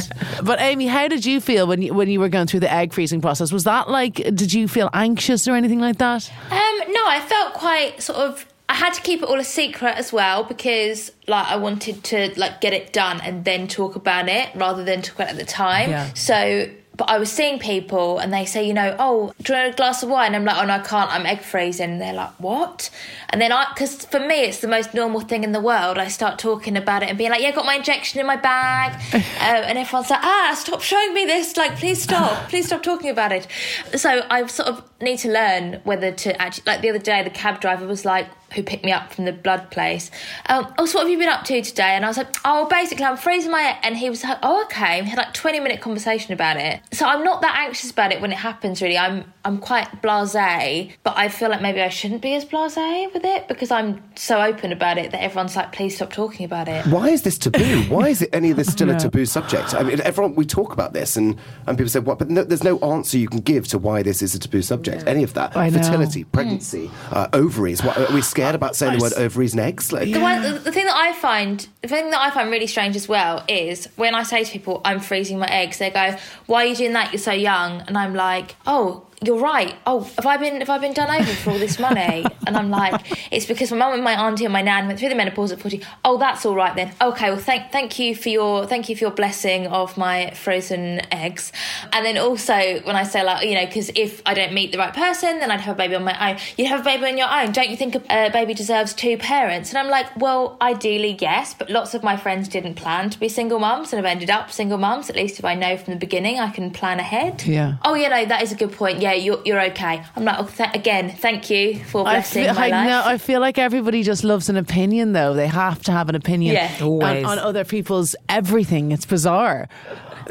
[0.44, 2.94] But Amy, how did you feel when you, when you were going through the egg
[2.94, 3.52] freezing process?
[3.52, 4.16] Was that like?
[4.16, 6.30] Did you feel anxious or anything like that?
[6.52, 8.46] Um, no, I felt quite sort of.
[8.68, 12.34] I had to keep it all a secret as well because, like, I wanted to
[12.36, 15.38] like get it done and then talk about it rather than talk about it at
[15.38, 15.92] the time.
[15.92, 16.12] Yeah.
[16.16, 19.74] So, but I was seeing people and they say, you know, oh, do you want
[19.74, 20.34] a glass of wine?
[20.36, 21.12] I'm like, oh no, I can't.
[21.12, 21.92] I'm egg freezing.
[21.92, 22.90] And they're like, what?
[23.30, 25.98] And then I, because for me, it's the most normal thing in the world.
[25.98, 28.38] I start talking about it and being like, yeah, I got my injection in my
[28.38, 31.58] bag, uh, and everyone's like, ah, stop showing me this.
[31.58, 32.50] Like, please stop.
[32.50, 33.48] please stop talking about it.
[33.96, 37.30] So I sort of need to learn whether to actually, like the other day, the
[37.30, 40.12] cab driver was like, who picked me up from the blood place.
[40.48, 41.96] Um, oh, so what have you been up to today?
[41.96, 43.78] And I was like, oh, basically, I'm freezing my.
[43.84, 45.00] And he was like, oh, okay.
[45.00, 46.82] And we had like 20 minute conversation about it.
[46.92, 48.82] So I'm not that anxious about it when it happens.
[48.82, 53.14] Really, I'm I'm quite blasé, but I feel like maybe I shouldn't be as blasé
[53.14, 56.68] with it because I'm so open about it that everyone's like, please stop talking about
[56.68, 56.86] it.
[56.88, 57.84] Why is this taboo?
[57.84, 59.74] Why is it any of this still a taboo subject?
[59.74, 61.38] I mean, everyone we talk about this, and,
[61.68, 64.22] and people say, "What?" But no, there's no answer you can give to why this
[64.22, 65.04] is a taboo subject.
[65.08, 65.80] Any of that I know.
[65.80, 67.84] fertility, pregnancy, uh, ovaries.
[67.84, 69.92] What, are we scared about saying the word ovaries next.
[69.92, 72.68] Like, The, one, the, the thing that I find, the thing that I find really
[72.68, 76.16] strange as well is when I say to people, "I'm freezing my eggs," they go,
[76.46, 77.12] "Why are you doing that?
[77.14, 79.76] You're so young." And I'm like, "Oh, you're right.
[79.86, 82.70] Oh, have I been have I been done over for all this money?" and I'm
[82.70, 83.02] like,
[83.32, 85.60] "It's because my mum and my auntie and my nan went through the menopause at
[85.60, 85.82] 40.
[86.04, 86.94] Oh, that's all right then.
[87.02, 91.02] Okay, well, thank thank you for your thank you for your blessing of my frozen
[91.14, 91.52] eggs."
[91.94, 94.78] And then also when I say like, you know, because if I don't meet the
[94.78, 96.38] right person, then I'd have a baby on my own.
[96.58, 97.52] You'd have a baby on your own.
[97.52, 99.70] Don't you think a, a baby deserves two parents?
[99.70, 103.30] And I'm like, well, ideally, yes, but lots of my friends didn't plan to be
[103.30, 105.10] single mums and have ended up single mums.
[105.10, 107.44] At least if I know from the beginning, I can plan ahead.
[107.46, 107.76] Yeah.
[107.84, 109.02] Oh, you know, that is a good point.
[109.02, 110.04] Yeah, you're, you're okay.
[110.16, 112.88] I'm like, oh, th- again, thank you for I blessing feel, my I, life.
[112.88, 115.34] know, I feel like everybody just loves an opinion, though.
[115.34, 116.72] They have to have an opinion Yeah.
[116.82, 118.92] on, on other people's everything.
[118.92, 119.68] It's bizarre.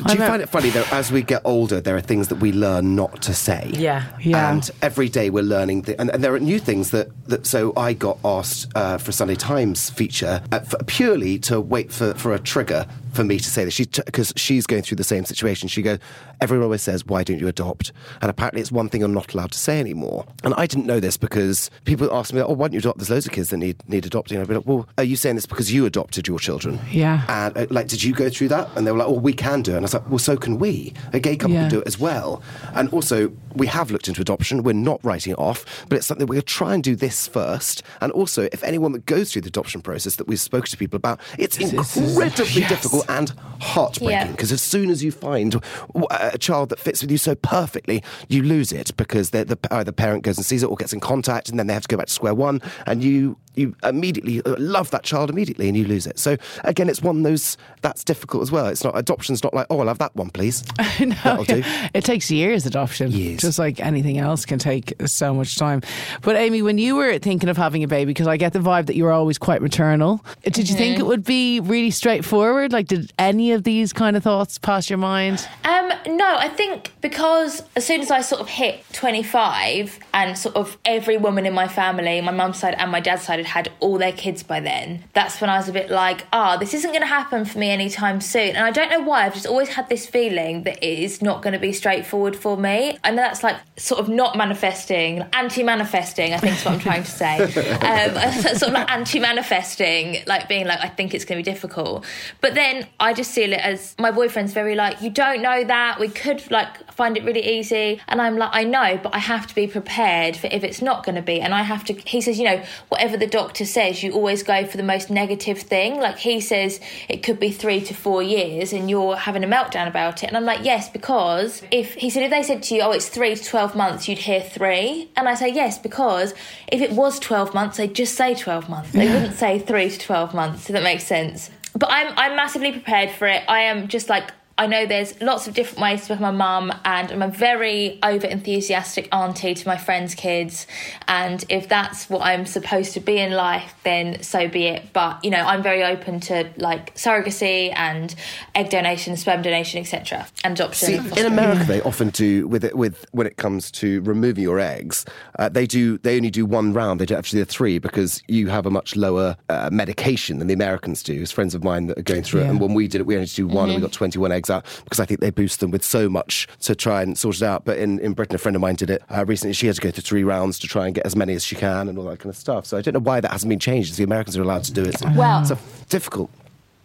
[0.07, 0.85] Do you find it funny though?
[0.91, 3.70] As we get older, there are things that we learn not to say.
[3.74, 4.05] Yeah.
[4.20, 4.51] Yeah.
[4.51, 7.11] And every day we're learning, th- and, and there are new things that.
[7.28, 11.61] that so I got asked uh, for a Sunday Times feature uh, for, purely to
[11.61, 13.74] wait for, for a trigger for me to say this.
[13.74, 15.68] She because she's going through the same situation.
[15.68, 15.98] She goes,
[16.40, 19.52] everyone always says, "Why don't you adopt?" And apparently, it's one thing you're not allowed
[19.52, 20.26] to say anymore.
[20.42, 23.10] And I didn't know this because people ask me, "Oh, why don't you adopt?" There's
[23.10, 24.40] loads of kids that need need adopting.
[24.40, 27.24] I'd be like, "Well, are you saying this because you adopted your children?" Yeah.
[27.28, 28.68] And uh, like, did you go through that?
[28.76, 30.36] And they were like, "Well, we can do it." And I was like, "Well, so
[30.36, 30.92] can we.
[31.12, 31.62] A gay couple Yeah.
[31.62, 32.42] can do it as well."
[32.74, 34.62] And also, we have looked into adoption.
[34.62, 37.26] We're not writing it off, but it's something we're going to try and do this
[37.28, 37.82] first.
[38.00, 40.96] And also, if anyone that goes through the adoption process that we've spoken to people
[40.96, 42.68] about, it's incredibly yes.
[42.70, 44.26] difficult and heartbreaking Yeah.
[44.30, 45.62] because as soon as you find
[46.11, 50.22] a child that fits with you so perfectly, you lose it because the, the parent
[50.24, 52.07] goes and sees it or gets in contact, and then they have to go back
[52.07, 56.18] to square one, and you you immediately love that child immediately, and you lose it.
[56.18, 58.66] So again, it's one of those that's difficult as well.
[58.66, 60.64] It's not adoption's not like oh, I'll have that one, please.
[61.05, 61.62] No, That'll do.
[61.92, 63.11] It takes years, adoption.
[63.11, 63.40] Years.
[63.40, 65.82] Just like anything else can take so much time.
[66.22, 68.86] But Amy, when you were thinking of having a baby, because I get the vibe
[68.86, 72.72] that you were always quite maternal, did you think it would be really straightforward?
[72.72, 75.46] Like, did any of these kind of thoughts pass your mind?
[75.64, 80.57] Um, no, I think because as soon as I sort of hit 25 and sort
[80.57, 83.72] of every woman in my family, my mum's side and my dad's side had had
[83.80, 86.90] all their kids by then, that's when I was a bit like, ah, this isn't
[86.90, 88.57] going to happen for me anytime soon.
[88.57, 91.42] And I don't know why, I've just always had this feeling that it is not
[91.42, 92.99] going to be straightforward for me.
[93.03, 96.80] I know that's like sort of not manifesting, anti manifesting, I think is what I'm
[96.80, 97.40] trying to say.
[97.45, 101.53] um, sort of like anti manifesting, like being like, I think it's going to be
[101.53, 102.05] difficult.
[102.40, 105.99] But then I just see it as my boyfriend's very like, you don't know that.
[106.01, 108.01] We could like find it really easy.
[108.09, 111.05] And I'm like, I know, but I have to be prepared for if it's not
[111.05, 111.40] going to be.
[111.40, 114.64] And I have to, he says, you know, whatever the doctor says, you always go
[114.64, 115.99] for the most negative thing.
[115.99, 116.78] Like he says,
[117.09, 120.28] it could be three to four years and you're having a meltdown about it.
[120.28, 123.09] And I'm like, yes, because if he said, if they said to you, oh, it's
[123.09, 125.11] three to 12 months, you'd hear three.
[125.16, 126.32] And I say, yes, because
[126.68, 128.93] if it was 12 months, they'd just say 12 months.
[128.93, 131.51] They wouldn't say three to 12 months, if that makes sense.
[131.76, 133.43] But I'm, I'm massively prepared for it.
[133.49, 136.72] I am just like, I know there's lots of different ways to become a mum,
[136.84, 140.68] and I'm a very over enthusiastic auntie to my friends' kids.
[141.09, 144.92] And if that's what I'm supposed to be in life, then so be it.
[144.92, 148.14] But you know, I'm very open to like surrogacy and
[148.55, 151.02] egg donation, sperm donation, etc., and adoption.
[151.02, 154.61] See, in America, they often do with it with when it comes to removing your
[154.61, 155.05] eggs.
[155.36, 157.00] Uh, they do they only do one round.
[157.00, 160.55] They do actually do three because you have a much lower uh, medication than the
[160.55, 161.20] Americans do.
[161.22, 163.16] As friends of mine that are going through it, and when we did it, we
[163.16, 165.70] only do one, and we got 21 eggs out because I think they boost them
[165.70, 167.64] with so much to try and sort it out.
[167.64, 169.53] But in, in Britain, a friend of mine did it uh, recently.
[169.55, 171.57] She had to go through three rounds to try and get as many as she
[171.57, 172.66] can and all that kind of stuff.
[172.66, 173.97] So I don't know why that hasn't been changed.
[173.97, 174.99] The Americans are allowed to do it.
[174.99, 176.30] So Well- it's a difficult.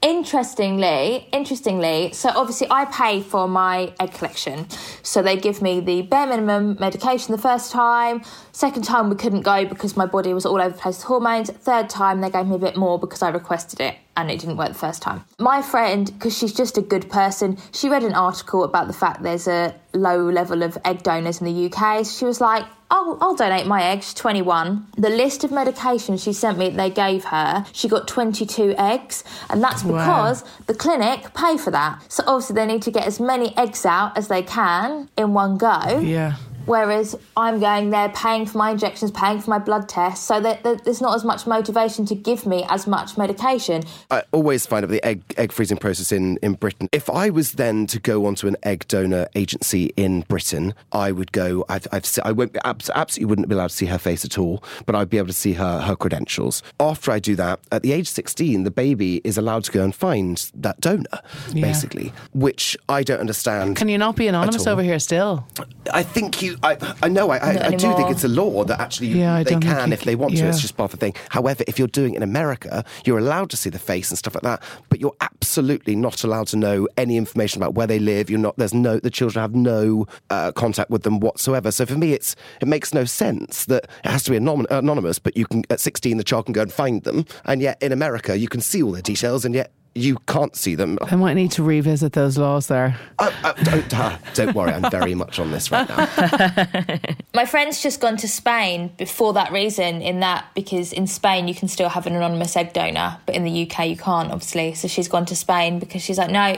[0.01, 4.66] Interestingly, interestingly, so obviously I pay for my egg collection.
[5.03, 8.22] So they give me the bare minimum medication the first time.
[8.53, 11.49] Second time we couldn't go because my body was all over the place with hormones.
[11.51, 14.57] Third time they gave me a bit more because I requested it and it didn't
[14.57, 15.24] work the first time.
[15.38, 19.24] My friend, because she's just a good person, she read an article about the fact
[19.24, 22.05] there's a low level of egg donors in the UK.
[22.05, 24.05] So she was like, I'll, I'll donate my eggs.
[24.07, 24.88] She's 21.
[24.97, 29.24] The list of medications she sent me, they gave her, she got 22 eggs.
[29.49, 32.01] And that's because the clinic pay for that.
[32.11, 35.57] So obviously they need to get as many eggs out as they can in one
[35.57, 35.99] go.
[35.99, 36.36] Yeah.
[36.70, 40.61] Whereas I'm going there paying for my injections, paying for my blood tests, so that,
[40.61, 43.82] that there's not as much motivation to give me as much medication.
[44.11, 46.88] I always find out the egg egg freezing process in, in Britain.
[46.91, 51.32] If I was then to go onto an egg donor agency in Britain, I would
[51.32, 51.65] go.
[51.70, 54.93] I've, I've I won't absolutely wouldn't be allowed to see her face at all, but
[54.93, 56.61] I'd be able to see her her credentials.
[56.80, 59.95] After I do that, at the age sixteen, the baby is allowed to go and
[59.95, 61.20] find that donor,
[61.51, 63.76] basically, which I don't understand.
[63.76, 65.47] Can you not be anonymous over here still?
[65.91, 66.57] I think you.
[66.64, 67.30] I, I know.
[67.30, 70.16] I, I, I do think it's a law that actually Yeah, they can if they
[70.16, 70.49] want to.
[70.49, 71.16] It's just part of the thing.
[71.30, 74.36] However, if you're doing it in America, you're allowed to see the face and stuff
[74.36, 78.30] like that, but you're absolutely not allowed to know any information about where they live.
[78.30, 78.57] You're not.
[78.57, 78.99] There's no.
[78.99, 81.72] The children have no uh, contact with them whatsoever.
[81.72, 85.20] So for me, it's it makes no sense that it has to be anon- anonymous.
[85.20, 87.91] But you can at 16, the child can go and find them, and yet in
[87.91, 89.72] America, you can see all their details, and yet.
[90.00, 90.97] You can't see them.
[91.02, 92.97] I might need to revisit those laws there.
[93.20, 97.00] Uh, uh, don't, uh, don't worry, I'm very much on this right now.
[97.34, 101.54] My friend's just gone to Spain for that reason, in that because in Spain you
[101.54, 104.74] can still have an anonymous egg donor, but in the UK you can't, obviously.
[104.74, 106.58] So she's gone to Spain because she's like, no,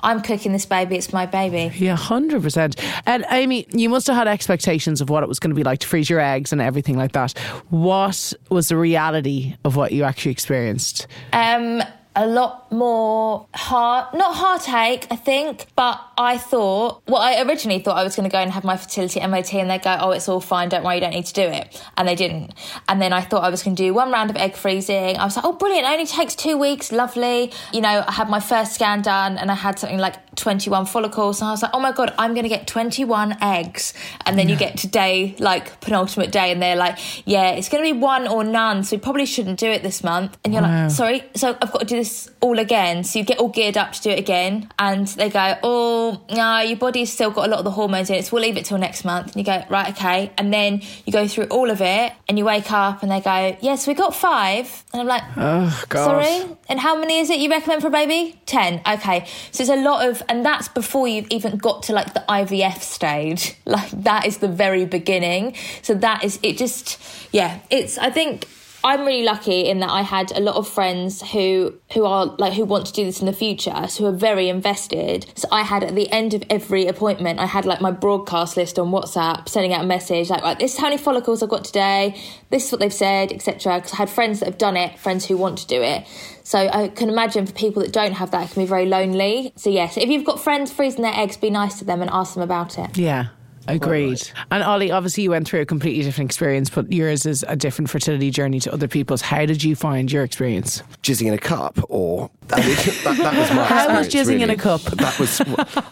[0.00, 1.74] I'm cooking this baby, it's my baby.
[1.76, 2.76] Yeah, hundred percent.
[3.06, 5.78] And Amy, you must have had expectations of what it was going to be like
[5.80, 7.38] to freeze your eggs and everything like that.
[7.70, 11.06] What was the reality of what you actually experienced?
[11.32, 11.82] Um,
[12.16, 17.96] a lot more heart, not heartache, I think, but I thought, well, I originally thought
[17.96, 20.28] I was going to go and have my fertility MOT and they'd go, oh, it's
[20.28, 21.82] all fine, don't worry, you don't need to do it.
[21.96, 22.52] And they didn't.
[22.90, 25.16] And then I thought I was going to do one round of egg freezing.
[25.16, 27.52] I was like, oh, brilliant, it only takes two weeks, lovely.
[27.72, 31.40] You know, I had my first scan done and I had something like 21 follicles.
[31.40, 33.94] And I was like, oh my God, I'm going to get 21 eggs.
[34.26, 37.82] And then you get to day, like penultimate day, and they're like, yeah, it's going
[37.82, 38.84] to be one or none.
[38.84, 40.36] So we probably shouldn't do it this month.
[40.44, 40.82] And you're Wow.
[40.82, 43.04] like, sorry, so I've got to do this all again.
[43.04, 44.68] So you get all geared up to do it again.
[44.78, 48.16] And they go, oh, no, your body's still got a lot of the hormones in
[48.16, 48.24] it.
[48.24, 49.28] So we'll leave it till next month.
[49.28, 50.32] And you go, right, okay.
[50.38, 53.56] And then you go through all of it and you wake up and they go,
[53.60, 54.84] yes, we got five.
[54.92, 56.04] And I'm like, Oh God!
[56.04, 56.56] Sorry?
[56.68, 58.40] And how many is it you recommend for a baby?
[58.46, 58.82] 10.
[58.86, 59.26] Okay.
[59.52, 62.80] So it's a lot of, and that's before you've even got to like the IVF
[62.80, 63.54] stage.
[63.70, 65.54] Like that is the very beginning.
[65.82, 66.98] So that is, it just,
[67.32, 68.48] yeah, it's, I think.
[68.82, 72.54] I'm really lucky in that I had a lot of friends who who are like
[72.54, 75.26] who want to do this in the future, so who are very invested.
[75.34, 78.78] So I had at the end of every appointment, I had like my broadcast list
[78.78, 81.64] on WhatsApp, sending out a message like, right, this is how many follicles I've got
[81.64, 82.18] today,
[82.48, 83.76] this is what they've said, etc.
[83.76, 86.06] Because I had friends that have done it, friends who want to do it.
[86.42, 89.52] So I can imagine for people that don't have that, it can be very lonely.
[89.56, 92.34] So yes, if you've got friends freezing their eggs, be nice to them and ask
[92.34, 92.96] them about it.
[92.96, 93.28] Yeah.
[93.68, 94.30] Agreed.
[94.50, 97.90] And Ollie, obviously, you went through a completely different experience, but yours is a different
[97.90, 99.20] fertility journey to other people's.
[99.22, 100.82] How did you find your experience?
[101.02, 104.40] jizzing in a cup or I mean, that, that was my How was experience, jizzing
[104.42, 104.80] in a cup?
[104.82, 105.40] that was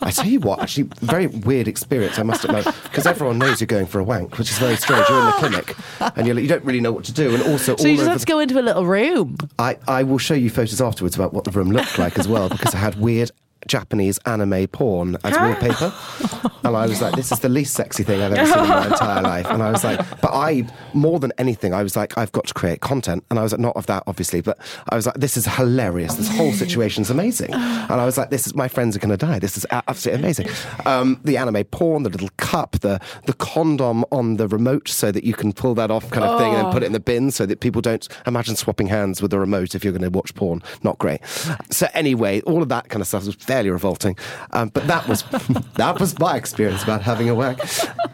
[0.02, 3.66] I tell you what actually very weird experience I must admit because everyone knows you're
[3.66, 5.76] going for a wank which is very strange you're in the clinic
[6.16, 8.08] and you're, you don't really know what to do and also So all you just
[8.08, 9.36] have to go into a little room.
[9.58, 12.48] I, I will show you photos afterwards about what the room looked like as well
[12.48, 13.30] because I had weird
[13.66, 15.92] Japanese anime porn as wallpaper.
[16.64, 18.86] And I was like, this is the least sexy thing I've ever seen in my
[18.90, 19.46] entire life.
[19.46, 22.54] And I was like, but I, more than anything, I was like, I've got to
[22.54, 23.24] create content.
[23.30, 24.58] And I was like, not of that, obviously, but
[24.90, 26.14] I was like, this is hilarious.
[26.14, 27.52] This whole situation's amazing.
[27.52, 29.38] And I was like, this is, my friends are going to die.
[29.38, 30.48] This is absolutely amazing.
[30.86, 35.24] Um, the anime porn, the little cup, the, the condom on the remote so that
[35.24, 37.46] you can pull that off kind of thing and put it in the bin so
[37.46, 40.62] that people don't imagine swapping hands with the remote if you're going to watch porn.
[40.82, 41.20] Not great.
[41.70, 44.16] So anyway, all of that kind of stuff was fairly revolting.
[44.52, 45.22] Um, but that was
[45.74, 47.58] that was my experience about having a wag.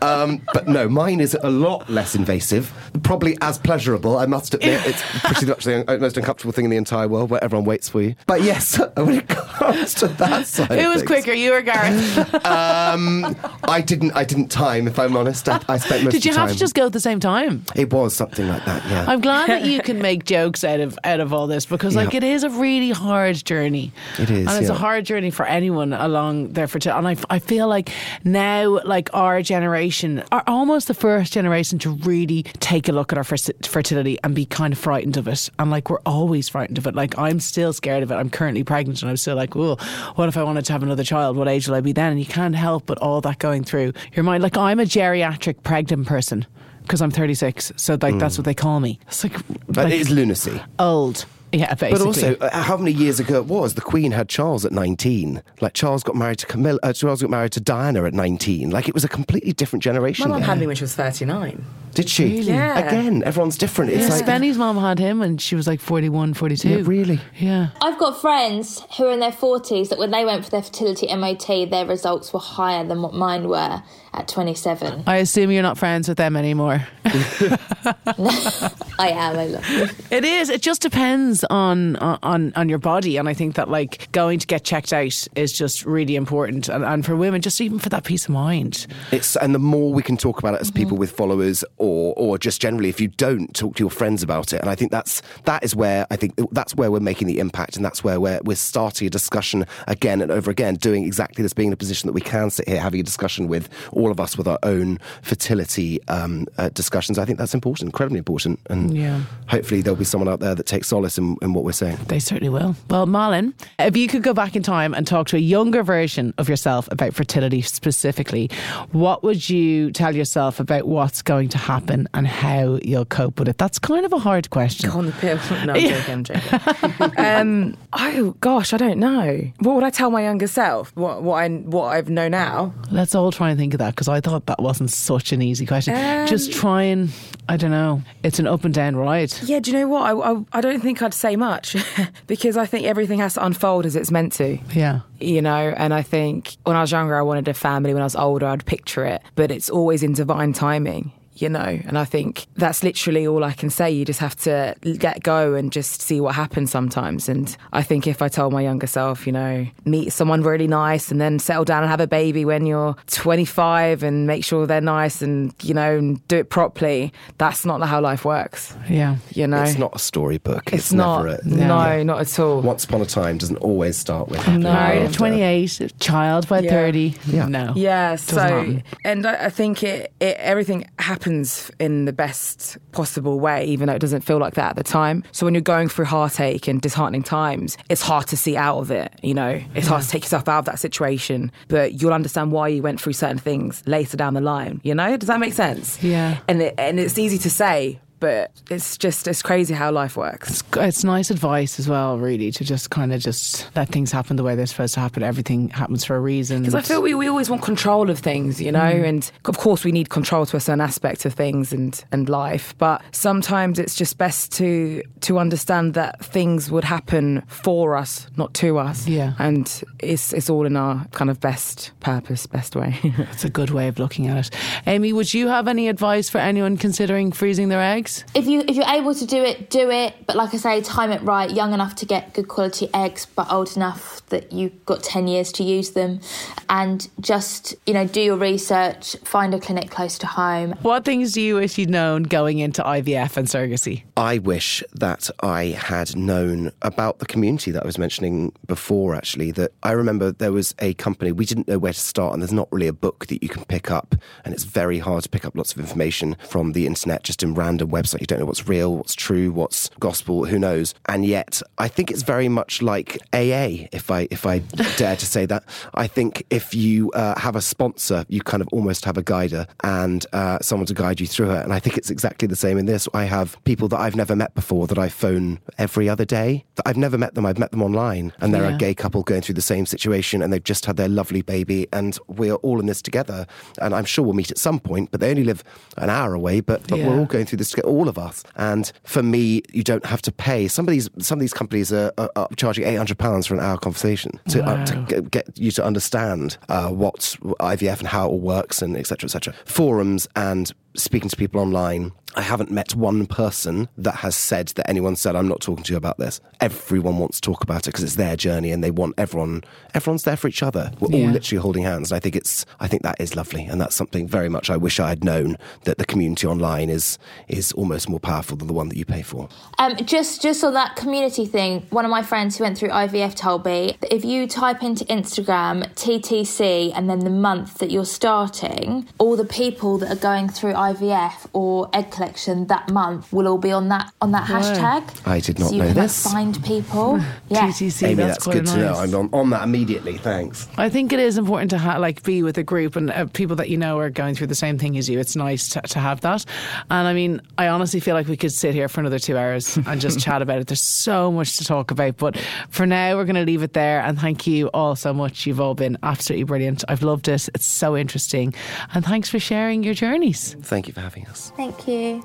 [0.00, 2.72] Um, but no, mine is a lot less invasive,
[3.02, 4.16] probably as pleasurable.
[4.16, 7.42] I must admit, it's pretty much the most uncomfortable thing in the entire world, where
[7.42, 8.14] everyone waits for you.
[8.26, 11.62] But yes, when it comes to that side, Who of was things, quicker, you or
[11.62, 12.18] Gareth?
[12.46, 14.12] Um, I didn't.
[14.12, 14.86] I didn't time.
[14.86, 16.54] If I'm honest, I, I spent most Did you of have time.
[16.54, 17.64] to just go at the same time?
[17.74, 18.84] It was something like that.
[18.88, 19.06] Yeah.
[19.08, 22.12] I'm glad that you can make jokes out of out of all this because like
[22.12, 22.18] Yeah.
[22.18, 23.92] it is a really hard journey.
[24.18, 26.98] It is, and it's a hard journey for anyone along their fertility.
[26.98, 27.90] And I, I feel like
[28.24, 33.18] now, like our generation, are almost the first generation to really take a look at
[33.18, 35.50] our fertility and be kind of frightened of it.
[35.58, 36.94] And like we're always frightened of it.
[36.94, 38.14] Like I'm still scared of it.
[38.14, 39.76] I'm currently pregnant, and I'm still like, oh,
[40.14, 41.36] what if I wanted to have another child?
[41.36, 42.12] What age will I be then?
[42.12, 44.42] And you can't help but all that going through your mind.
[44.42, 46.46] Like I'm a geriatric pregnant person.
[46.82, 48.40] Because I'm 36, so like that's mm.
[48.40, 49.00] what they call me.
[49.06, 49.32] It's like,
[49.68, 50.60] but like it is lunacy.
[50.78, 51.74] old, yeah.
[51.74, 53.74] Basically, But also, uh, how many years ago it was?
[53.74, 55.42] The Queen had Charles at 19.
[55.60, 58.70] Like, Charles got married to Camilla, uh, Charles got married to Diana at 19.
[58.70, 60.28] Like, it was a completely different generation.
[60.28, 61.64] My mum had me when she was 39.
[61.94, 62.24] Did she?
[62.24, 62.52] Really?
[62.52, 62.78] Yeah.
[62.78, 63.92] Again, everyone's different.
[63.92, 66.68] It's yeah, like, Spenny's mom had him, and she was like 41, 42.
[66.68, 67.20] Yeah, really?
[67.38, 67.68] Yeah.
[67.80, 71.06] I've got friends who are in their 40s that when they went for their fertility
[71.14, 73.82] MOT, their results were higher than what mine were
[74.12, 75.04] at 27.
[75.06, 76.86] I assume you're not friends with them anymore.
[77.04, 79.88] I am, I love you.
[80.10, 80.48] It is.
[80.48, 84.46] It just depends on on on your body, and I think that like going to
[84.46, 88.04] get checked out is just really important, and, and for women, just even for that
[88.04, 88.86] peace of mind.
[89.12, 90.78] It's and the more we can talk about it as Mm-hmm.
[90.82, 94.52] people with followers, or or just generally, if you don't talk to your friends about
[94.52, 97.38] it, and I think that's that is where I think that's where we're making the
[97.38, 101.42] impact, and that's where we're we're starting a discussion again and over again, doing exactly
[101.42, 104.10] this, being in a position that we can sit here having a discussion with all
[104.10, 107.18] of us with our own fertility um, uh, discussions.
[107.18, 109.20] I think that's important, incredibly important, and Yeah.
[109.48, 111.98] hopefully there'll be someone out there that takes solace in, in what we're saying.
[112.08, 112.76] They certainly will.
[112.90, 116.34] Well, Malin, if you could go back in time and talk to a younger version
[116.38, 118.50] of yourself about fertility specifically,
[118.92, 123.48] what would you tell yourself about what's going to happen and how you'll cope with
[123.48, 123.58] it?
[123.58, 124.90] That's kind of a hard question.
[124.90, 125.38] On the pill.
[125.64, 127.18] No, I'm joking, I'm joking.
[127.18, 129.40] um, oh, gosh, I don't know.
[129.60, 130.94] What would I tell my younger self?
[130.94, 132.74] What, what, I, what I've know now?
[132.90, 135.64] Let's all try and think of that because I thought that wasn't such an easy
[135.64, 135.94] question.
[135.94, 137.10] Um, Just try and,
[137.48, 139.32] I don't know, it's an up and down ride.
[139.42, 140.02] Yeah, do you know what?
[140.02, 141.76] I, I, I don't think I'd say much
[142.26, 144.58] because I think everything has to unfold as it's meant to.
[144.74, 145.00] Yeah.
[145.20, 148.04] you know and i think when i was younger i wanted a family when i
[148.04, 152.04] was older i'd picture it but it's always in divine timing you know and i
[152.04, 156.00] think that's literally all i can say you just have to let go and just
[156.00, 159.66] see what happens sometimes and i think if i told my younger self you know
[159.84, 164.02] meet someone really nice and then settle down and have a baby when you're 25
[164.02, 168.00] and make sure they're nice and you know and do it properly that's not how
[168.00, 169.16] life works Yeah.
[169.30, 170.64] you know It's not a storybook.
[170.72, 173.96] It's, it's not never a, no not at all Once upon a time doesn't always
[173.96, 176.70] start with happily Married ever 28, child by Yeah.
[176.70, 177.14] 30.
[177.26, 177.46] Yeah.
[177.46, 177.72] No.
[177.74, 178.82] Yeah, so happen.
[179.04, 183.94] and I, I think it, it everything happens in the best possible way, even though
[183.94, 185.24] it doesn't feel like that at the time.
[185.32, 188.90] So when you're going through heartache and disheartening times, it's hard to see out of
[188.90, 189.12] it.
[189.22, 192.68] You know, it's hard to take yourself out of that situation, but you'll understand why
[192.68, 194.80] you went through certain things later down the line.
[194.84, 196.02] You know, does that make sense?
[196.02, 196.38] Yeah.
[196.48, 198.00] and it, and it's easy to say.
[198.24, 200.48] But it's just it's crazy how life works.
[200.48, 204.36] It's, it's nice advice as well, really, to just kind of just let things happen
[204.36, 205.22] the way they're supposed to happen.
[205.22, 206.62] Everything happens for a reason.
[206.62, 209.06] Because I feel we, we always want control of things, you know, mm.
[209.06, 212.74] and of course we need control to a certain aspect of things and, and life.
[212.78, 218.54] But sometimes it's just best to to understand that things would happen for us, not
[218.54, 219.06] to us.
[219.06, 219.34] Yeah.
[219.38, 222.98] And it's it's all in our kind of best purpose, best way.
[223.18, 224.56] That's a good way of looking at it.
[224.86, 228.13] Amy, would you have any advice for anyone considering freezing their eggs?
[228.34, 230.14] If you if you're able to do it, do it.
[230.26, 231.50] But like I say, time it right.
[231.50, 235.50] Young enough to get good quality eggs, but old enough that you've got ten years
[235.52, 236.20] to use them,
[236.68, 239.16] and just you know do your research.
[239.24, 240.74] Find a clinic close to home.
[240.82, 244.04] What things do you wish you'd known going into IVF and surrogacy?
[244.16, 249.50] I wish that I had known about the community that I was mentioning before, actually.
[249.52, 252.52] That I remember there was a company, we didn't know where to start, and there's
[252.52, 254.14] not really a book that you can pick up.
[254.44, 257.54] And it's very hard to pick up lots of information from the internet, just in
[257.54, 258.20] random websites.
[258.20, 260.94] You don't know what's real, what's true, what's gospel, who knows.
[261.08, 264.58] And yet, I think it's very much like AA, if I, if I
[264.96, 265.64] dare to say that.
[265.94, 269.66] I think if you uh, have a sponsor, you kind of almost have a guider
[269.82, 271.62] and uh, someone to guide you through it.
[271.64, 273.08] And I think it's exactly the same in this.
[273.14, 276.64] I have people that I've never met before that I phone every other day.
[276.76, 277.46] That I've never met them.
[277.46, 278.74] I've met them online, and they're Yeah.
[278.74, 281.86] a gay couple going through the same situation, and they've just had their lovely baby,
[281.92, 283.46] and we're all in this together.
[283.80, 285.62] And I'm sure we'll meet at some point, but they only live
[285.96, 286.60] an hour away.
[286.60, 287.08] But but Yeah.
[287.08, 287.83] we're all going through this together.
[287.84, 288.44] All of us.
[288.56, 290.68] And for me, you don't have to pay.
[290.68, 293.54] Some of these, some of these companies are, are, are charging eight hundred pounds for
[293.54, 294.74] an hour conversation to, wow.
[294.74, 298.82] uh, to get, get, you to understand uh, what IVF and how it all works
[298.82, 299.26] and etc.
[299.26, 299.54] etc.
[299.64, 304.88] Forums and speaking to people online, I haven't met one person that has said that
[304.88, 306.40] anyone said, I'm not talking to you about this.
[306.60, 309.62] Everyone wants to talk about it because it's their journey and they want everyone,
[309.94, 310.90] everyone's there for each other.
[310.98, 311.26] We're yeah.
[311.26, 312.10] all literally holding hands.
[312.10, 313.64] And I think it's, I think that is lovely.
[313.64, 317.18] And that's something very much I wish I had known that the community online is,
[317.46, 319.48] is almost more powerful than the one that you pay for.
[319.78, 323.36] Um, just, just on that community thing, one of my friends who went through IVF
[323.36, 328.04] told me that if you type into Instagram TTC and then the month that you're
[328.04, 333.48] starting, all the people that are going through IVF or egg collection that month will
[333.48, 335.26] all be on that on that hashtag.
[335.26, 336.26] I did not so you know can, this.
[336.26, 337.18] Like, find people.
[337.48, 337.68] yeah.
[337.68, 338.74] TTC, Amy, that's, that's good nice.
[338.74, 338.94] to know.
[338.94, 340.18] I'm on, on, that immediately.
[340.18, 340.68] Thanks.
[340.76, 343.56] I think it is important to ha- like be with a group and uh, people
[343.56, 345.18] that you know are going through the same thing as you.
[345.18, 346.44] It's nice to, to have that.
[346.90, 349.76] And I mean, I honestly feel like we could sit here for another two hours
[349.86, 350.66] and just chat about it.
[350.66, 352.16] There's so much to talk about.
[352.16, 354.00] But for now, we're going to leave it there.
[354.00, 355.46] And thank you all so much.
[355.46, 356.84] You've all been absolutely brilliant.
[356.88, 357.48] I've loved it.
[357.54, 358.54] It's so interesting.
[358.92, 360.54] And thanks for sharing your journeys.
[360.62, 361.52] Thank you for having us.
[361.56, 362.24] Thank you.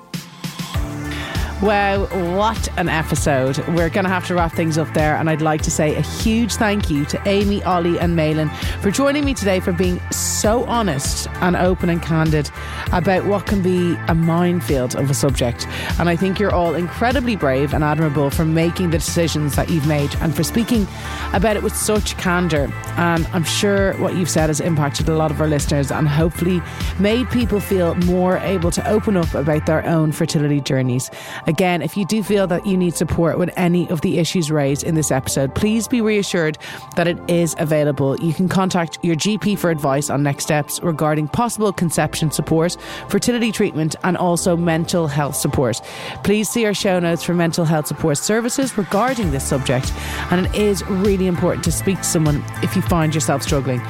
[1.62, 2.06] Wow,
[2.38, 3.58] what an episode.
[3.68, 5.16] We're going to have to wrap things up there.
[5.16, 8.48] And I'd like to say a huge thank you to Amy, Ollie, and Malin
[8.80, 12.50] for joining me today, for being so honest and open and candid
[12.92, 15.66] about what can be a minefield of a subject.
[15.98, 19.86] And I think you're all incredibly brave and admirable for making the decisions that you've
[19.86, 20.86] made and for speaking
[21.34, 22.72] about it with such candour.
[22.96, 26.62] And I'm sure what you've said has impacted a lot of our listeners and hopefully
[26.98, 31.10] made people feel more able to open up about their own fertility journeys.
[31.50, 34.84] Again, if you do feel that you need support with any of the issues raised
[34.84, 36.56] in this episode, please be reassured
[36.94, 38.16] that it is available.
[38.20, 42.76] You can contact your GP for advice on next steps regarding possible conception support,
[43.08, 45.80] fertility treatment, and also mental health support.
[46.22, 49.92] Please see our show notes for mental health support services regarding this subject,
[50.30, 53.80] and it is really important to speak to someone if you find yourself struggling.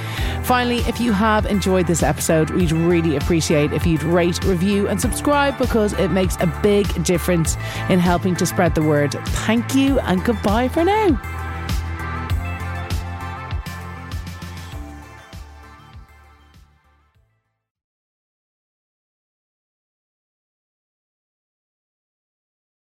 [0.45, 4.99] Finally, if you have enjoyed this episode, we'd really appreciate if you'd rate, review, and
[4.99, 7.50] subscribe because it makes a big difference
[7.89, 9.13] in helping to spread the word.
[9.47, 11.21] Thank you and goodbye for now.